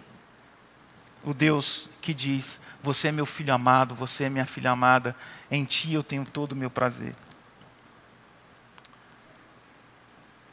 [1.23, 5.15] o Deus que diz: Você é meu filho amado, você é minha filha amada,
[5.51, 7.13] em ti eu tenho todo o meu prazer.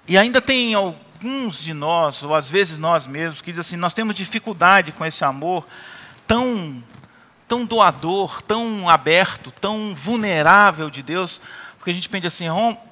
[0.09, 0.75] E ainda tem
[1.17, 5.05] alguns de nós, ou às vezes nós mesmos, que dizem assim: nós temos dificuldade com
[5.05, 5.67] esse amor
[6.27, 6.83] tão,
[7.49, 11.41] tão doador, tão aberto, tão vulnerável de Deus,
[11.79, 12.47] porque a gente pensa assim,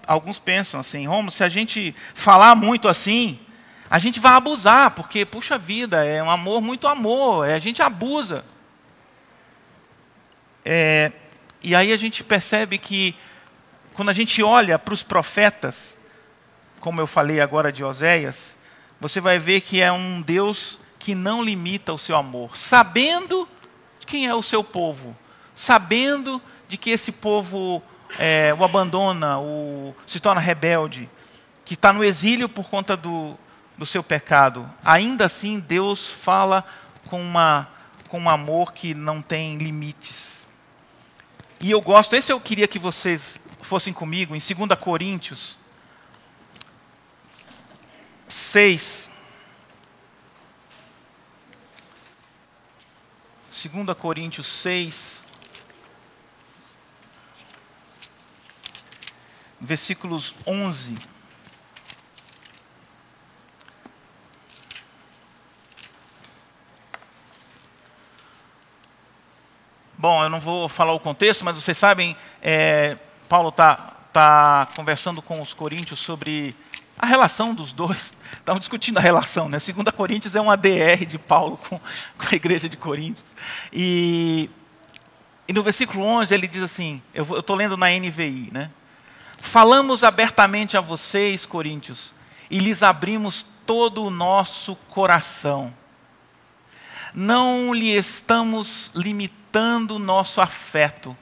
[0.06, 3.38] alguns pensam assim, Romo, se a gente falar muito assim,
[3.90, 7.82] a gente vai abusar, porque, puxa vida, é um amor muito amor, é, a gente
[7.82, 8.44] abusa.
[10.64, 11.12] É,
[11.62, 13.14] e aí a gente percebe que,
[13.92, 15.98] quando a gente olha para os profetas,
[16.84, 18.58] como eu falei agora de Oséias,
[19.00, 23.48] você vai ver que é um Deus que não limita o seu amor, sabendo
[23.98, 25.16] de quem é o seu povo,
[25.54, 27.82] sabendo de que esse povo
[28.18, 31.08] é, o abandona, o, se torna rebelde,
[31.64, 33.34] que está no exílio por conta do,
[33.78, 34.70] do seu pecado.
[34.84, 36.66] Ainda assim, Deus fala
[37.08, 37.66] com, uma,
[38.10, 40.46] com um amor que não tem limites.
[41.60, 45.63] E eu gosto, esse eu queria que vocês fossem comigo, em 2 Coríntios
[48.28, 49.10] 6.
[53.72, 55.22] 2 Coríntios 6,
[59.58, 60.98] versículos 11.
[69.96, 73.76] Bom, eu não vou falar o contexto, mas vocês sabem, é, Paulo está
[74.12, 76.54] tá conversando com os coríntios sobre
[76.98, 79.58] a relação dos dois, estavam discutindo a relação, né?
[79.58, 81.78] Segunda Coríntios é um ADR de Paulo com,
[82.18, 83.28] com a igreja de Coríntios.
[83.72, 84.48] E,
[85.48, 88.70] e, no versículo 11 ele diz assim, eu estou lendo na NVI, né?
[89.38, 92.14] Falamos abertamente a vocês, Coríntios,
[92.50, 95.72] e lhes abrimos todo o nosso coração.
[97.12, 101.16] Não lhe estamos limitando nosso afeto,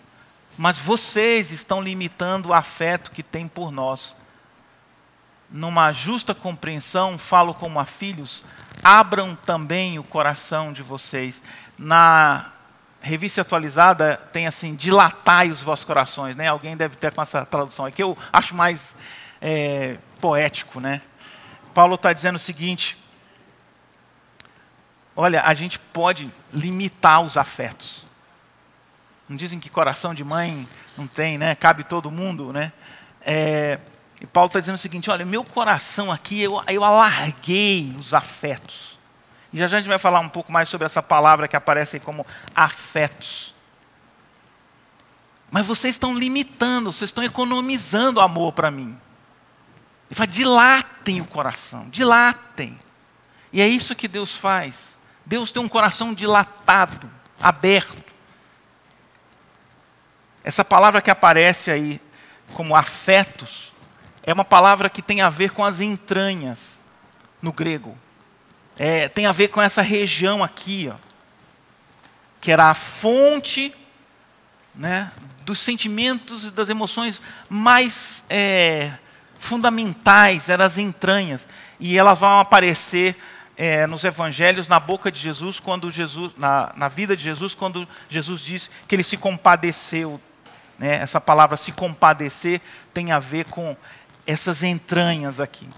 [0.57, 4.15] mas vocês estão limitando o afeto que tem por nós
[5.53, 8.43] numa justa compreensão, falo como a filhos,
[8.83, 11.43] abram também o coração de vocês.
[11.79, 12.53] Na
[13.01, 16.49] revista atualizada tem assim, dilatai os vossos corações, né?
[16.49, 18.97] Alguém deve ter com essa tradução aqui, eu acho mais
[19.41, 21.03] é, poético, né?
[21.75, 22.97] Paulo está dizendo o seguinte:
[25.15, 28.07] olha, a gente pode limitar os afetos.
[29.29, 31.55] Não dizem que coração de mãe não tem, né?
[31.55, 32.73] Cabe todo mundo, né?
[33.21, 33.79] É,
[34.23, 38.97] e Paulo está dizendo o seguinte: olha, meu coração aqui, eu, eu alarguei os afetos.
[39.53, 42.01] E já a gente vai falar um pouco mais sobre essa palavra que aparece aí
[42.01, 43.53] como afetos.
[45.51, 48.99] Mas vocês estão limitando, vocês estão economizando amor para mim.
[50.09, 52.79] Ele fala, dilatem o coração, dilatem.
[53.53, 54.97] E é isso que Deus faz.
[55.27, 57.11] Deus tem um coração dilatado,
[57.41, 58.13] aberto.
[60.45, 62.01] Essa palavra que aparece aí
[62.55, 63.72] como afetos,
[64.23, 66.81] é uma palavra que tem a ver com as entranhas
[67.41, 67.97] no grego.
[68.79, 70.97] é, tem a ver com essa região aqui, ó,
[72.41, 73.75] que era a fonte
[74.75, 75.13] né,
[75.45, 78.93] dos sentimentos e das emoções mais é,
[79.39, 81.47] fundamentais, eram as entranhas.
[81.79, 83.17] E elas vão aparecer
[83.57, 87.87] é, nos evangelhos, na boca de Jesus, quando Jesus, na, na vida de Jesus, quando
[88.09, 90.21] Jesus diz que ele se compadeceu.
[90.79, 90.97] Né?
[90.97, 92.61] Essa palavra se compadecer
[92.95, 93.77] tem a ver com
[94.27, 95.69] essas entranhas aqui.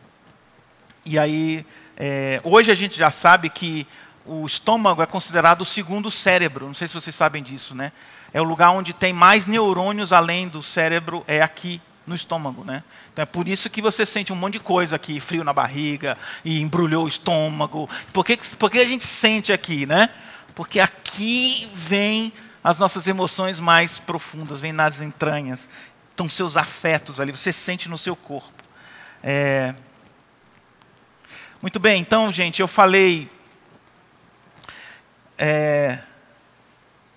[1.04, 1.66] E aí,
[1.96, 3.86] é, hoje a gente já sabe que
[4.26, 6.66] o estômago é considerado o segundo cérebro.
[6.66, 7.92] Não sei se vocês sabem disso, né?
[8.32, 12.82] É o lugar onde tem mais neurônios além do cérebro, é aqui no estômago, né?
[13.12, 16.18] Então é por isso que você sente um monte de coisa aqui, frio na barriga,
[16.44, 17.88] e embrulhou o estômago.
[18.12, 20.10] Por que, por que a gente sente aqui, né?
[20.54, 22.32] Porque aqui vem
[22.62, 25.68] as nossas emoções mais profundas, vem nas entranhas.
[26.14, 28.62] Estão seus afetos ali, você sente no seu corpo.
[29.20, 29.74] É...
[31.60, 33.28] Muito bem, então, gente, eu falei
[35.36, 35.98] é,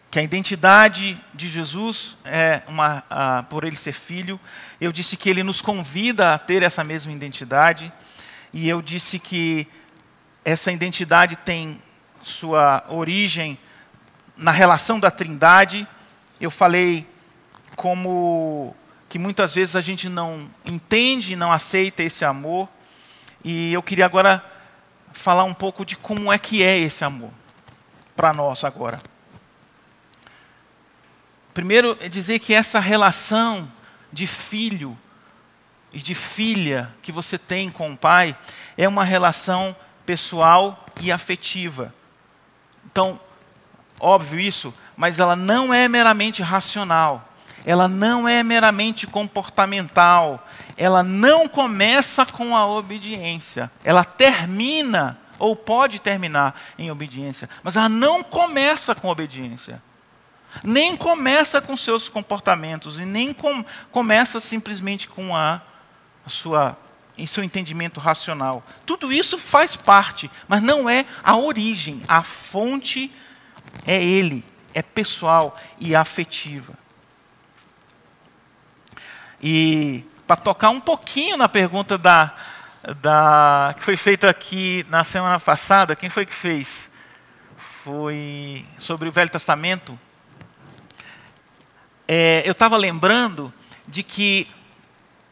[0.10, 4.40] que a identidade de Jesus é uma, a, por ele ser filho.
[4.82, 7.94] Eu disse que ele nos convida a ter essa mesma identidade.
[8.52, 9.68] E eu disse que
[10.44, 11.80] essa identidade tem
[12.24, 13.60] sua origem
[14.36, 15.88] na relação da Trindade.
[16.42, 17.08] Eu falei
[17.76, 18.76] como
[19.10, 22.68] que muitas vezes a gente não entende, não aceita esse amor.
[23.44, 24.44] E eu queria agora
[25.14, 27.32] falar um pouco de como é que é esse amor
[28.16, 29.00] para nós agora.
[31.54, 33.72] Primeiro, é dizer que essa relação
[34.12, 34.98] de filho
[35.92, 38.38] e de filha que você tem com o pai
[38.78, 41.94] é uma relação pessoal e afetiva.
[42.86, 43.20] Então,
[44.00, 47.28] óbvio isso, mas ela não é meramente racional,
[47.68, 50.48] ela não é meramente comportamental,
[50.78, 57.90] ela não começa com a obediência, ela termina ou pode terminar em obediência, mas ela
[57.90, 59.84] não começa com obediência.
[60.64, 65.62] Nem começa com seus comportamentos e nem com, começa simplesmente com a,
[66.26, 66.78] a sua
[67.18, 68.64] em seu entendimento racional.
[68.86, 72.02] Tudo isso faz parte, mas não é a origem.
[72.08, 73.12] A fonte
[73.86, 76.87] é ele, é pessoal e afetiva.
[79.42, 82.34] E para tocar um pouquinho na pergunta da,
[83.02, 85.96] da, que foi feita aqui na semana passada.
[85.96, 86.90] Quem foi que fez?
[87.56, 89.98] Foi sobre o Velho Testamento.
[92.08, 93.54] É, eu estava lembrando
[93.88, 94.48] de que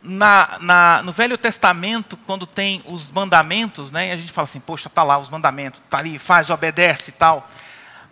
[0.01, 4.87] na, na, no Velho Testamento, quando tem os mandamentos, né, a gente fala assim, poxa,
[4.87, 7.49] está lá os mandamentos, está ali, faz, obedece e tal.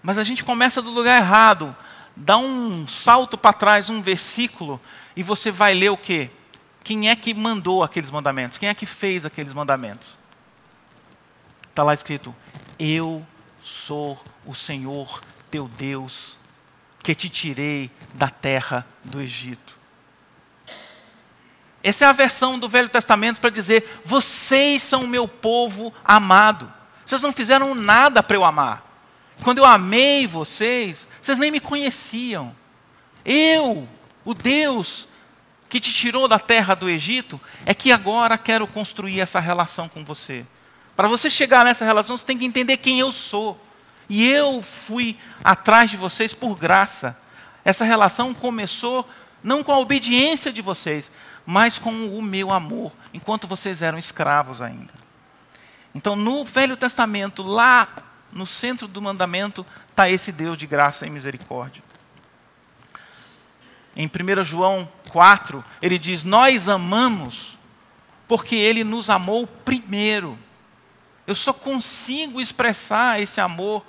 [0.01, 1.75] Mas a gente começa do lugar errado.
[2.15, 4.81] Dá um salto para trás, um versículo,
[5.15, 6.29] e você vai ler o quê?
[6.83, 8.57] Quem é que mandou aqueles mandamentos?
[8.57, 10.17] Quem é que fez aqueles mandamentos?
[11.69, 12.35] Está lá escrito:
[12.77, 13.25] Eu
[13.61, 16.37] sou o Senhor teu Deus,
[17.01, 19.77] que te tirei da terra do Egito.
[21.83, 26.71] Essa é a versão do Velho Testamento para dizer: vocês são o meu povo amado.
[27.05, 28.89] Vocês não fizeram nada para eu amar.
[29.43, 32.55] Quando eu amei vocês, vocês nem me conheciam.
[33.25, 33.87] Eu,
[34.25, 35.07] o Deus
[35.73, 40.05] que te tirou da terra do Egito, é que agora quero construir essa relação com
[40.05, 40.45] você.
[40.95, 43.59] Para você chegar nessa relação, você tem que entender quem eu sou.
[44.07, 47.17] E eu fui atrás de vocês por graça.
[47.65, 49.09] Essa relação começou
[49.43, 51.11] não com a obediência de vocês,
[51.43, 54.93] mas com o meu amor, enquanto vocês eram escravos ainda.
[55.95, 57.87] Então, no Velho Testamento, lá
[58.31, 61.81] no centro do mandamento, está esse Deus de graça e misericórdia.
[63.95, 67.57] Em 1 João 4, ele diz: Nós amamos
[68.27, 70.37] porque ele nos amou primeiro.
[71.25, 73.85] Eu só consigo expressar esse amor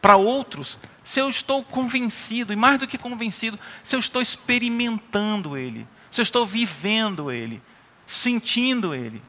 [0.00, 5.56] para outros se eu estou convencido, e mais do que convencido, se eu estou experimentando
[5.56, 7.62] ele, se eu estou vivendo ele,
[8.04, 9.22] sentindo ele.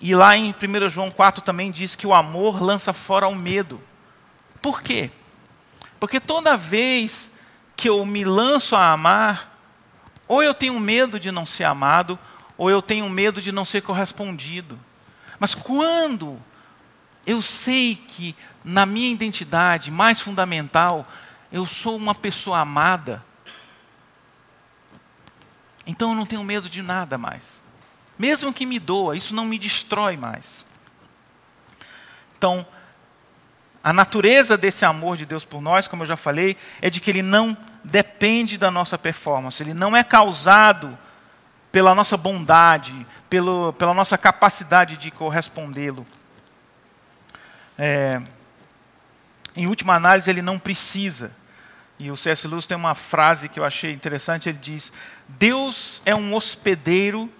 [0.00, 3.78] E lá em 1 João 4 também diz que o amor lança fora o medo.
[4.62, 5.10] Por quê?
[5.98, 7.30] Porque toda vez
[7.76, 9.58] que eu me lanço a amar,
[10.28, 12.18] ou eu tenho medo de não ser amado,
[12.56, 14.78] ou eu tenho medo de não ser correspondido.
[15.38, 16.40] Mas quando
[17.26, 21.06] eu sei que na minha identidade mais fundamental,
[21.52, 23.24] eu sou uma pessoa amada,
[25.86, 27.62] então eu não tenho medo de nada mais.
[28.18, 30.64] Mesmo que me doa, isso não me destrói mais.
[32.36, 32.66] Então,
[33.86, 37.08] a natureza desse amor de Deus por nós, como eu já falei, é de que
[37.08, 40.98] ele não depende da nossa performance, ele não é causado
[41.70, 46.04] pela nossa bondade, pelo, pela nossa capacidade de correspondê-lo.
[47.78, 48.20] É,
[49.54, 51.36] em última análise, ele não precisa.
[51.96, 52.48] E o C.S.
[52.48, 54.92] Lewis tem uma frase que eu achei interessante, ele diz:
[55.28, 57.32] Deus é um hospedeiro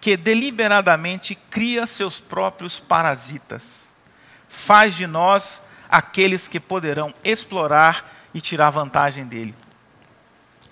[0.00, 3.92] que deliberadamente cria seus próprios parasitas.
[4.46, 9.54] Faz de nós aqueles que poderão explorar e tirar vantagem dele.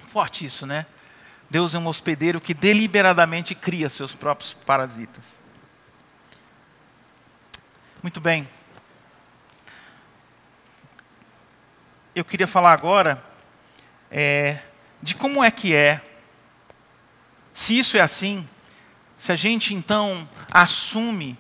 [0.07, 0.87] Forte isso, né?
[1.51, 5.39] Deus é um hospedeiro que deliberadamente cria seus próprios parasitas.
[8.03, 8.49] Muito bem.
[12.15, 13.23] Eu queria falar agora
[14.11, 14.61] é,
[15.03, 16.01] de como é que é,
[17.53, 18.49] se isso é assim,
[19.19, 21.39] se a gente então assume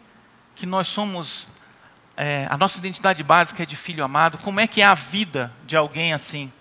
[0.54, 1.48] que nós somos,
[2.22, 5.50] é, a nossa identidade básica é de filho amado, como é que é a vida
[5.64, 6.52] de alguém assim?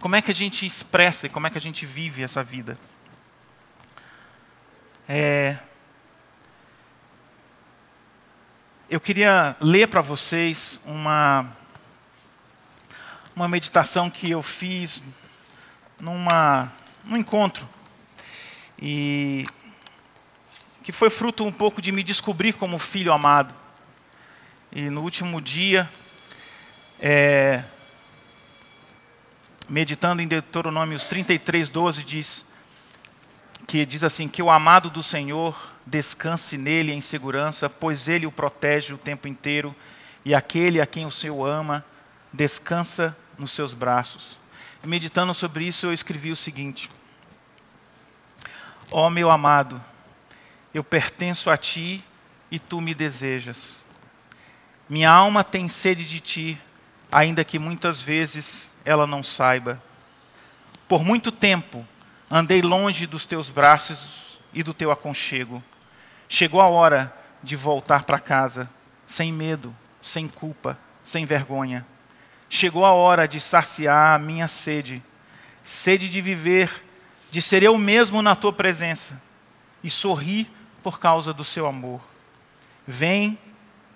[0.00, 2.78] Como é que a gente expressa e como é que a gente vive essa vida?
[5.06, 5.58] É,
[8.88, 11.54] eu queria ler para vocês uma,
[13.36, 15.04] uma meditação que eu fiz
[16.00, 16.72] numa,
[17.04, 17.68] num encontro.
[18.80, 19.46] E
[20.82, 23.63] que foi fruto um pouco de me descobrir como filho amado.
[24.74, 25.88] E no último dia,
[26.98, 27.62] é,
[29.68, 32.44] meditando em Deuteronômios 33, 12, diz
[33.68, 35.56] que diz assim que o amado do Senhor
[35.86, 39.76] descanse nele em segurança, pois ele o protege o tempo inteiro,
[40.24, 41.84] e aquele a quem o Senhor ama
[42.32, 44.40] descansa nos seus braços.
[44.82, 46.90] E meditando sobre isso, eu escrevi o seguinte:
[48.90, 49.80] Ó oh, meu amado,
[50.74, 52.04] eu pertenço a ti
[52.50, 53.83] e tu me desejas.
[54.88, 56.60] Minha alma tem sede de ti,
[57.10, 59.82] ainda que muitas vezes ela não saiba.
[60.86, 61.86] Por muito tempo
[62.30, 65.62] andei longe dos teus braços e do teu aconchego.
[66.28, 68.68] Chegou a hora de voltar para casa,
[69.06, 71.86] sem medo, sem culpa, sem vergonha.
[72.48, 75.02] Chegou a hora de saciar a minha sede,
[75.62, 76.84] sede de viver,
[77.30, 79.20] de ser eu mesmo na tua presença
[79.82, 80.46] e sorrir
[80.82, 82.00] por causa do seu amor.
[82.86, 83.38] Vem,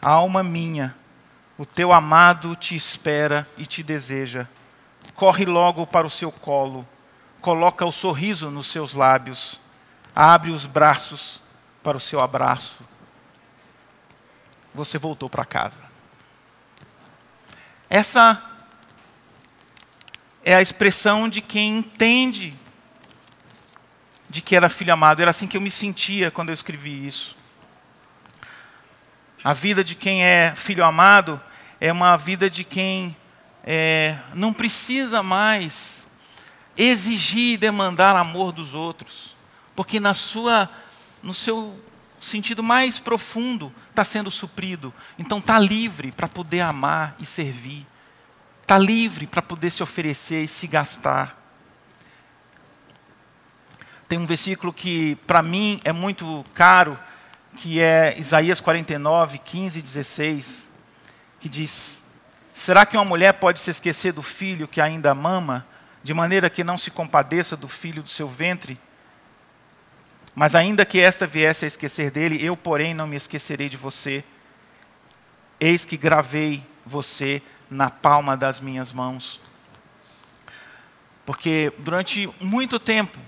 [0.00, 0.94] alma minha,
[1.56, 4.46] o teu amado te espera e te deseja.
[5.14, 6.86] Corre logo para o seu colo,
[7.40, 9.60] coloca o sorriso nos seus lábios,
[10.14, 11.42] abre os braços
[11.82, 12.80] para o seu abraço.
[14.74, 15.82] Você voltou para casa.
[17.90, 18.42] Essa
[20.44, 22.54] é a expressão de quem entende
[24.28, 25.20] de que era filho amado.
[25.20, 27.37] Era assim que eu me sentia quando eu escrevi isso.
[29.44, 31.40] A vida de quem é filho amado
[31.80, 33.16] é uma vida de quem
[33.62, 36.06] é, não precisa mais
[36.76, 39.36] exigir e demandar amor dos outros,
[39.76, 40.68] porque na sua,
[41.22, 41.78] no seu
[42.20, 44.92] sentido mais profundo está sendo suprido.
[45.16, 47.86] Então está livre para poder amar e servir.
[48.62, 51.36] Está livre para poder se oferecer e se gastar.
[54.08, 56.98] Tem um versículo que, para mim, é muito caro,
[57.58, 60.70] que é Isaías 49, 15 e 16,
[61.40, 62.04] que diz:
[62.52, 65.66] Será que uma mulher pode se esquecer do filho que ainda mama,
[66.02, 68.78] de maneira que não se compadeça do filho do seu ventre?
[70.36, 74.22] Mas ainda que esta viesse a esquecer dele, eu, porém, não me esquecerei de você.
[75.58, 79.40] Eis que gravei você na palma das minhas mãos.
[81.26, 83.18] Porque durante muito tempo,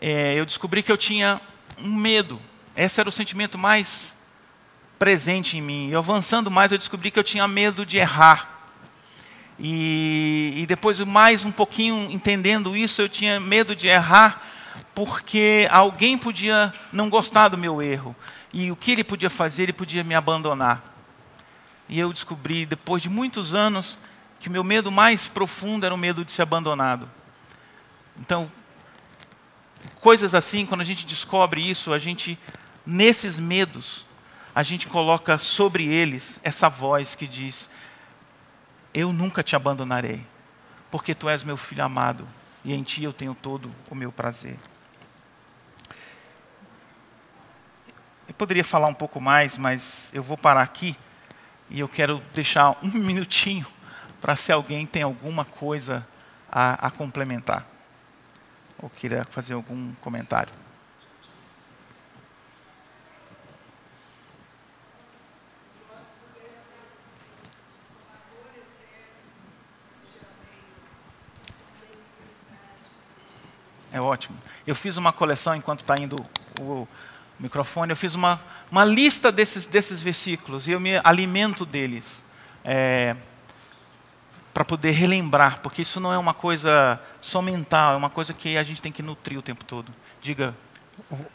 [0.00, 1.38] é, eu descobri que eu tinha
[1.76, 2.40] um medo.
[2.78, 4.16] Esse era o sentimento mais
[5.00, 5.90] presente em mim.
[5.90, 8.48] E avançando mais, eu descobri que eu tinha medo de errar.
[9.58, 14.40] E, e depois, mais um pouquinho entendendo isso, eu tinha medo de errar
[14.94, 18.14] porque alguém podia não gostar do meu erro.
[18.52, 19.64] E o que ele podia fazer?
[19.64, 20.82] Ele podia me abandonar.
[21.88, 23.98] E eu descobri, depois de muitos anos,
[24.38, 27.10] que o meu medo mais profundo era o medo de ser abandonado.
[28.20, 28.50] Então,
[30.00, 32.38] coisas assim, quando a gente descobre isso, a gente,
[32.88, 34.06] nesses medos,
[34.54, 37.68] a gente coloca sobre eles essa voz que diz:
[38.94, 40.24] Eu nunca te abandonarei,
[40.90, 42.26] porque tu és meu filho amado
[42.64, 44.58] e em ti eu tenho todo o meu prazer.
[48.26, 50.96] Eu poderia falar um pouco mais, mas eu vou parar aqui
[51.68, 53.66] e eu quero deixar um minutinho
[54.20, 56.06] para se alguém tem alguma coisa
[56.50, 57.66] a, a complementar
[58.78, 60.67] ou queira fazer algum comentário.
[73.98, 74.36] É ótimo.
[74.64, 76.24] Eu fiz uma coleção, enquanto está indo
[76.60, 76.86] o
[77.38, 78.40] microfone, eu fiz uma,
[78.70, 82.22] uma lista desses, desses versículos e eu me alimento deles.
[82.64, 83.16] É,
[84.54, 88.56] para poder relembrar, porque isso não é uma coisa só mental, é uma coisa que
[88.56, 89.92] a gente tem que nutrir o tempo todo.
[90.22, 90.54] Diga.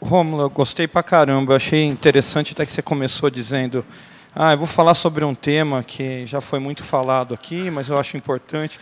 [0.00, 3.84] Rômulo, eu gostei pra caramba, achei interessante até que você começou dizendo
[4.36, 7.96] ah, eu vou falar sobre um tema que já foi muito falado aqui, mas eu
[7.96, 8.80] acho importante.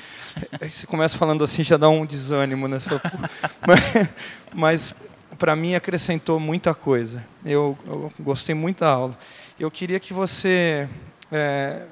[0.59, 2.79] É você começa falando assim, já dá um desânimo, né?
[3.67, 4.09] mas,
[4.55, 4.95] mas
[5.39, 7.23] para mim acrescentou muita coisa.
[7.45, 9.19] Eu, eu, gostei muito da aula.
[9.61, 10.89] Eu queria que você
[11.31, 11.83] é,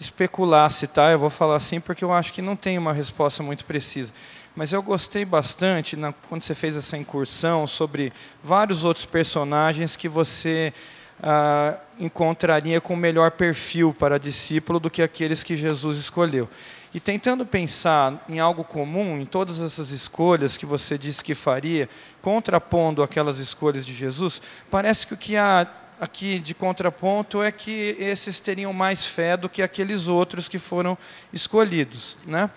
[0.00, 1.12] especulasse, tá?
[1.12, 4.12] Eu vou falar assim porque eu acho que não tem uma resposta muito precisa.
[4.56, 10.08] Mas eu gostei bastante na, quando você fez essa incursão sobre vários outros personagens que
[10.08, 10.74] você
[11.22, 16.48] ah, encontraria com melhor perfil para discípulo do que aqueles que Jesus escolheu.
[16.94, 21.88] E tentando pensar em algo comum, em todas essas escolhas que você disse que faria,
[22.22, 24.40] contrapondo aquelas escolhas de Jesus,
[24.70, 25.66] parece que o que há
[26.00, 30.96] aqui de contraponto é que esses teriam mais fé do que aqueles outros que foram
[31.32, 32.16] escolhidos.
[32.26, 32.48] Né?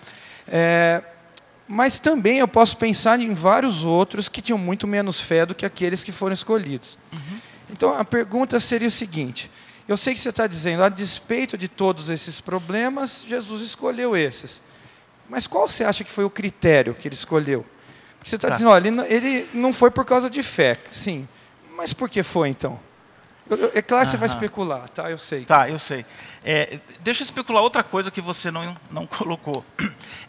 [0.48, 1.02] É,
[1.66, 5.66] mas também eu posso pensar em vários outros que tinham muito menos fé do que
[5.66, 6.98] aqueles que foram escolhidos.
[7.12, 7.40] Uhum.
[7.72, 9.50] Então a pergunta seria o seguinte:
[9.88, 14.62] eu sei que você está dizendo, a despeito de todos esses problemas, Jesus escolheu esses.
[15.28, 17.64] Mas qual você acha que foi o critério que ele escolheu?
[18.18, 18.54] Porque você está tá.
[18.54, 21.26] dizendo, olha, ele não foi por causa de fé, sim.
[21.74, 22.78] Mas por que foi então?
[23.74, 25.10] É claro que você vai especular, tá?
[25.10, 25.44] Eu sei.
[25.44, 26.06] Tá, eu sei.
[26.44, 29.64] É, deixa eu especular outra coisa que você não, não colocou.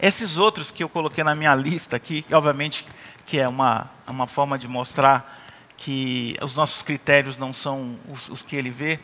[0.00, 2.84] Esses outros que eu coloquei na minha lista aqui, obviamente
[3.26, 5.43] que é uma, uma forma de mostrar
[5.76, 8.98] que os nossos critérios não são os, os que ele vê,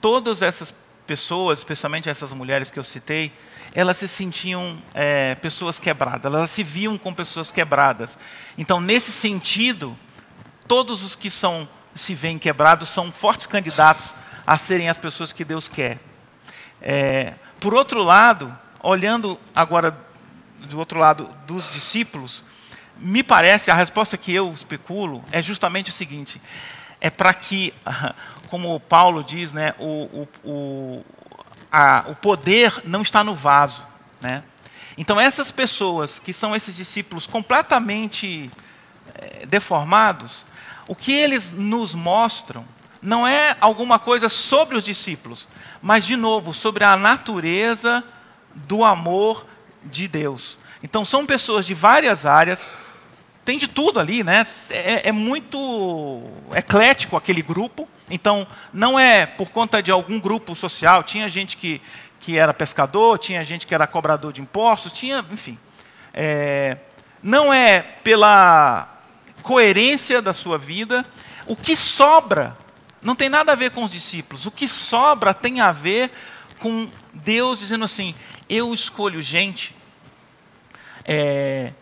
[0.00, 0.74] todas essas
[1.06, 3.32] pessoas, especialmente essas mulheres que eu citei,
[3.74, 8.18] elas se sentiam é, pessoas quebradas, elas se viam com pessoas quebradas.
[8.56, 9.96] Então, nesse sentido,
[10.66, 14.14] todos os que são se veem quebrados são fortes candidatos
[14.46, 15.98] a serem as pessoas que Deus quer.
[16.80, 19.96] É, por outro lado, olhando agora
[20.68, 22.42] do outro lado dos discípulos,
[22.98, 26.40] me parece, a resposta que eu especulo é justamente o seguinte:
[27.00, 27.74] é para que,
[28.48, 31.04] como Paulo diz, né, o, o, o,
[31.70, 33.82] a, o poder não está no vaso.
[34.20, 34.42] Né?
[34.96, 38.50] Então, essas pessoas que são esses discípulos completamente
[39.14, 40.46] é, deformados,
[40.88, 42.64] o que eles nos mostram
[43.02, 45.46] não é alguma coisa sobre os discípulos,
[45.82, 48.02] mas, de novo, sobre a natureza
[48.54, 49.46] do amor
[49.84, 50.58] de Deus.
[50.82, 52.70] Então, são pessoas de várias áreas,
[53.46, 54.44] tem de tudo ali, né?
[54.68, 57.88] É, é, muito eclético aquele grupo.
[58.10, 61.04] Então, não é por conta de algum grupo social.
[61.04, 61.80] Tinha gente que,
[62.18, 65.56] que era pescador, tinha gente que era cobrador de impostos, tinha, enfim.
[66.12, 66.76] É,
[67.22, 69.00] não é pela
[69.42, 71.06] coerência da sua vida.
[71.46, 72.56] O que sobra
[73.00, 74.44] não tem nada a ver com os discípulos.
[74.44, 76.10] O que sobra tem a ver
[76.58, 78.12] com Deus dizendo assim:
[78.48, 79.72] eu escolho gente.
[81.04, 81.72] É,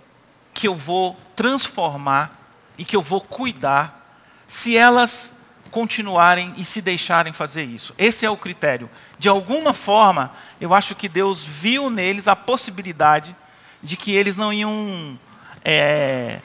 [0.55, 2.41] que eu vou transformar
[2.79, 5.35] e que eu vou cuidar se elas
[5.71, 7.93] continuarem e se deixarem fazer isso.
[7.99, 8.89] Esse é o critério.
[9.19, 13.35] De alguma forma, eu acho que Deus viu neles a possibilidade
[13.83, 15.19] de que eles não iam
[15.65, 16.41] é,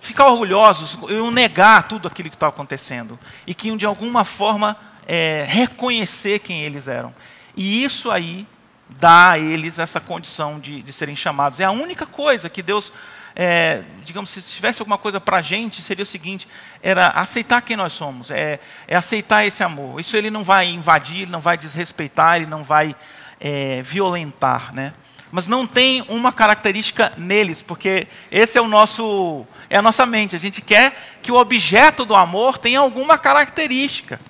[0.00, 3.18] ficar orgulhosos, iam negar tudo aquilo que estava acontecendo.
[3.46, 4.76] E que iam, de alguma forma,
[5.06, 7.14] é, reconhecer quem eles eram.
[7.56, 8.46] E isso aí
[8.88, 11.60] dá a eles essa condição de, de serem chamados.
[11.60, 12.92] É a única coisa que Deus,
[13.34, 16.48] é, digamos, se tivesse alguma coisa para a gente, seria o seguinte:
[16.82, 20.00] era aceitar quem nós somos, é, é, aceitar esse amor.
[20.00, 22.94] Isso ele não vai invadir, ele não vai desrespeitar, ele não vai
[23.40, 24.92] é, violentar, né?
[25.32, 30.36] Mas não tem uma característica neles, porque esse é o nosso, é a nossa mente.
[30.36, 34.20] A gente quer que o objeto do amor tenha alguma característica.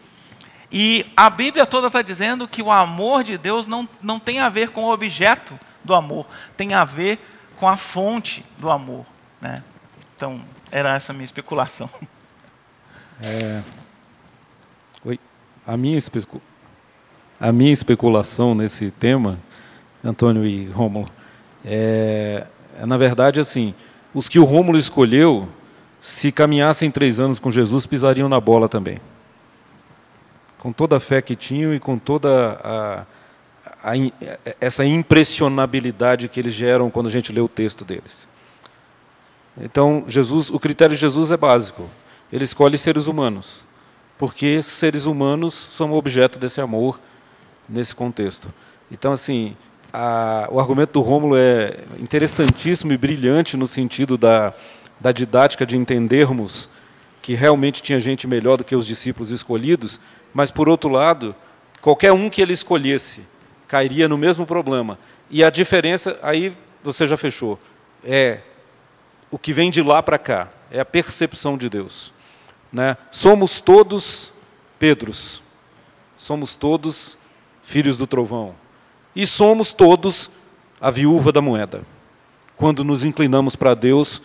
[0.70, 4.48] E a Bíblia toda está dizendo que o amor de Deus não, não tem a
[4.48, 7.18] ver com o objeto do amor, tem a ver
[7.56, 9.04] com a fonte do amor.
[9.40, 9.62] Né?
[10.16, 10.40] Então,
[10.70, 11.88] era essa a minha especulação.
[13.20, 13.62] É...
[15.04, 15.20] Oi.
[15.64, 16.42] A minha, especu...
[17.38, 19.38] a minha especulação nesse tema,
[20.02, 21.08] Antônio e Rômulo,
[21.64, 22.44] é...
[22.76, 23.72] é, na verdade, assim,
[24.12, 25.48] os que o Rômulo escolheu,
[26.00, 28.98] se caminhassem três anos com Jesus, pisariam na bola também
[30.64, 33.04] com toda a fé que tinham e com toda a,
[33.82, 33.94] a, a,
[34.58, 38.26] essa impressionabilidade que eles geram quando a gente lê o texto deles.
[39.60, 41.86] Então, Jesus, o critério de Jesus é básico.
[42.32, 43.62] Ele escolhe seres humanos,
[44.16, 46.98] porque seres humanos são objeto desse amor
[47.68, 48.48] nesse contexto.
[48.90, 49.54] Então, assim,
[49.92, 54.54] a, o argumento do Rômulo é interessantíssimo e brilhante no sentido da,
[54.98, 56.70] da didática de entendermos
[57.20, 60.00] que realmente tinha gente melhor do que os discípulos escolhidos,
[60.34, 61.34] mas, por outro lado,
[61.80, 63.22] qualquer um que ele escolhesse
[63.68, 64.98] cairia no mesmo problema.
[65.30, 67.58] E a diferença, aí você já fechou,
[68.02, 68.40] é
[69.30, 72.12] o que vem de lá para cá, é a percepção de Deus.
[72.72, 72.96] Né?
[73.10, 74.34] Somos todos
[74.78, 75.40] Pedros,
[76.16, 77.16] somos todos
[77.62, 78.54] filhos do trovão,
[79.14, 80.30] e somos todos
[80.80, 81.82] a viúva da moeda.
[82.56, 84.20] Quando nos inclinamos para Deus,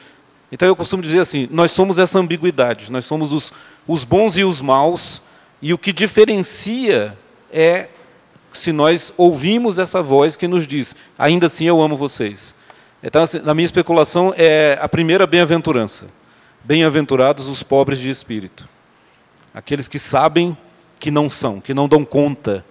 [0.52, 3.54] então eu costumo dizer assim: nós somos essa ambiguidade, nós somos os,
[3.88, 5.22] os bons e os maus,
[5.62, 7.18] e o que diferencia
[7.52, 7.90] é
[8.52, 12.56] se nós ouvimos essa voz que nos diz: ainda assim eu amo vocês.
[13.02, 16.08] Então, assim, na minha especulação, é a primeira bem-aventurança.
[16.64, 18.68] Bem-aventurados os pobres de espírito.
[19.54, 20.58] Aqueles que sabem
[21.00, 22.66] que não são, que não dão conta,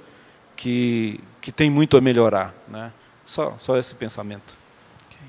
[0.55, 2.55] que, que tem muito a melhorar.
[2.69, 2.93] Né?
[3.25, 4.57] Só, só esse pensamento.
[5.07, 5.27] Okay.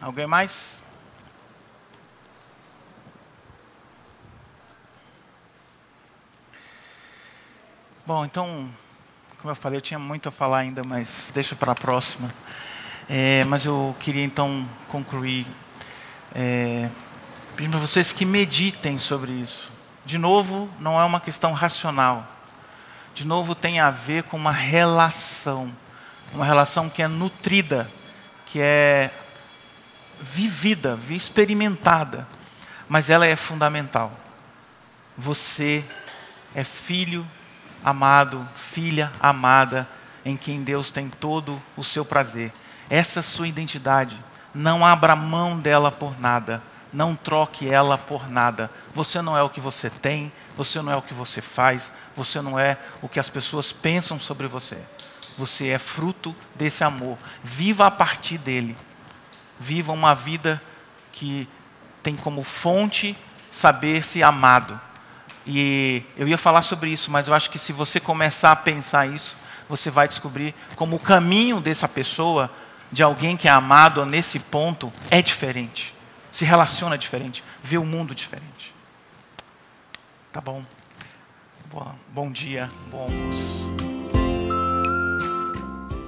[0.00, 0.79] Alguém mais?
[8.12, 8.68] Bom, então,
[9.38, 12.28] como eu falei, eu tinha muito a falar ainda, mas deixa para a próxima.
[13.08, 15.46] É, mas eu queria então concluir
[16.34, 16.90] é,
[17.54, 19.70] pedindo para vocês que meditem sobre isso.
[20.04, 22.26] De novo, não é uma questão racional
[23.14, 25.72] de novo, tem a ver com uma relação,
[26.32, 27.88] uma relação que é nutrida,
[28.44, 29.08] que é
[30.20, 32.26] vivida, experimentada,
[32.88, 34.10] mas ela é fundamental.
[35.16, 35.84] Você
[36.56, 37.24] é filho
[37.84, 39.88] amado, filha amada,
[40.24, 42.52] em quem Deus tem todo o seu prazer.
[42.88, 44.22] Essa sua identidade.
[44.54, 46.62] Não abra mão dela por nada.
[46.92, 48.70] Não troque ela por nada.
[48.94, 52.40] Você não é o que você tem, você não é o que você faz, você
[52.40, 54.78] não é o que as pessoas pensam sobre você.
[55.38, 57.16] Você é fruto desse amor.
[57.42, 58.76] Viva a partir dele.
[59.58, 60.60] Viva uma vida
[61.12, 61.48] que
[62.02, 63.16] tem como fonte
[63.50, 64.80] saber-se amado.
[65.52, 69.08] E eu ia falar sobre isso, mas eu acho que se você começar a pensar
[69.08, 69.34] isso,
[69.68, 72.48] você vai descobrir como o caminho dessa pessoa,
[72.92, 75.92] de alguém que é amado nesse ponto, é diferente.
[76.30, 78.72] Se relaciona diferente, vê o mundo diferente.
[80.30, 80.64] Tá bom.
[81.68, 83.74] Boa, bom dia, bom almoço.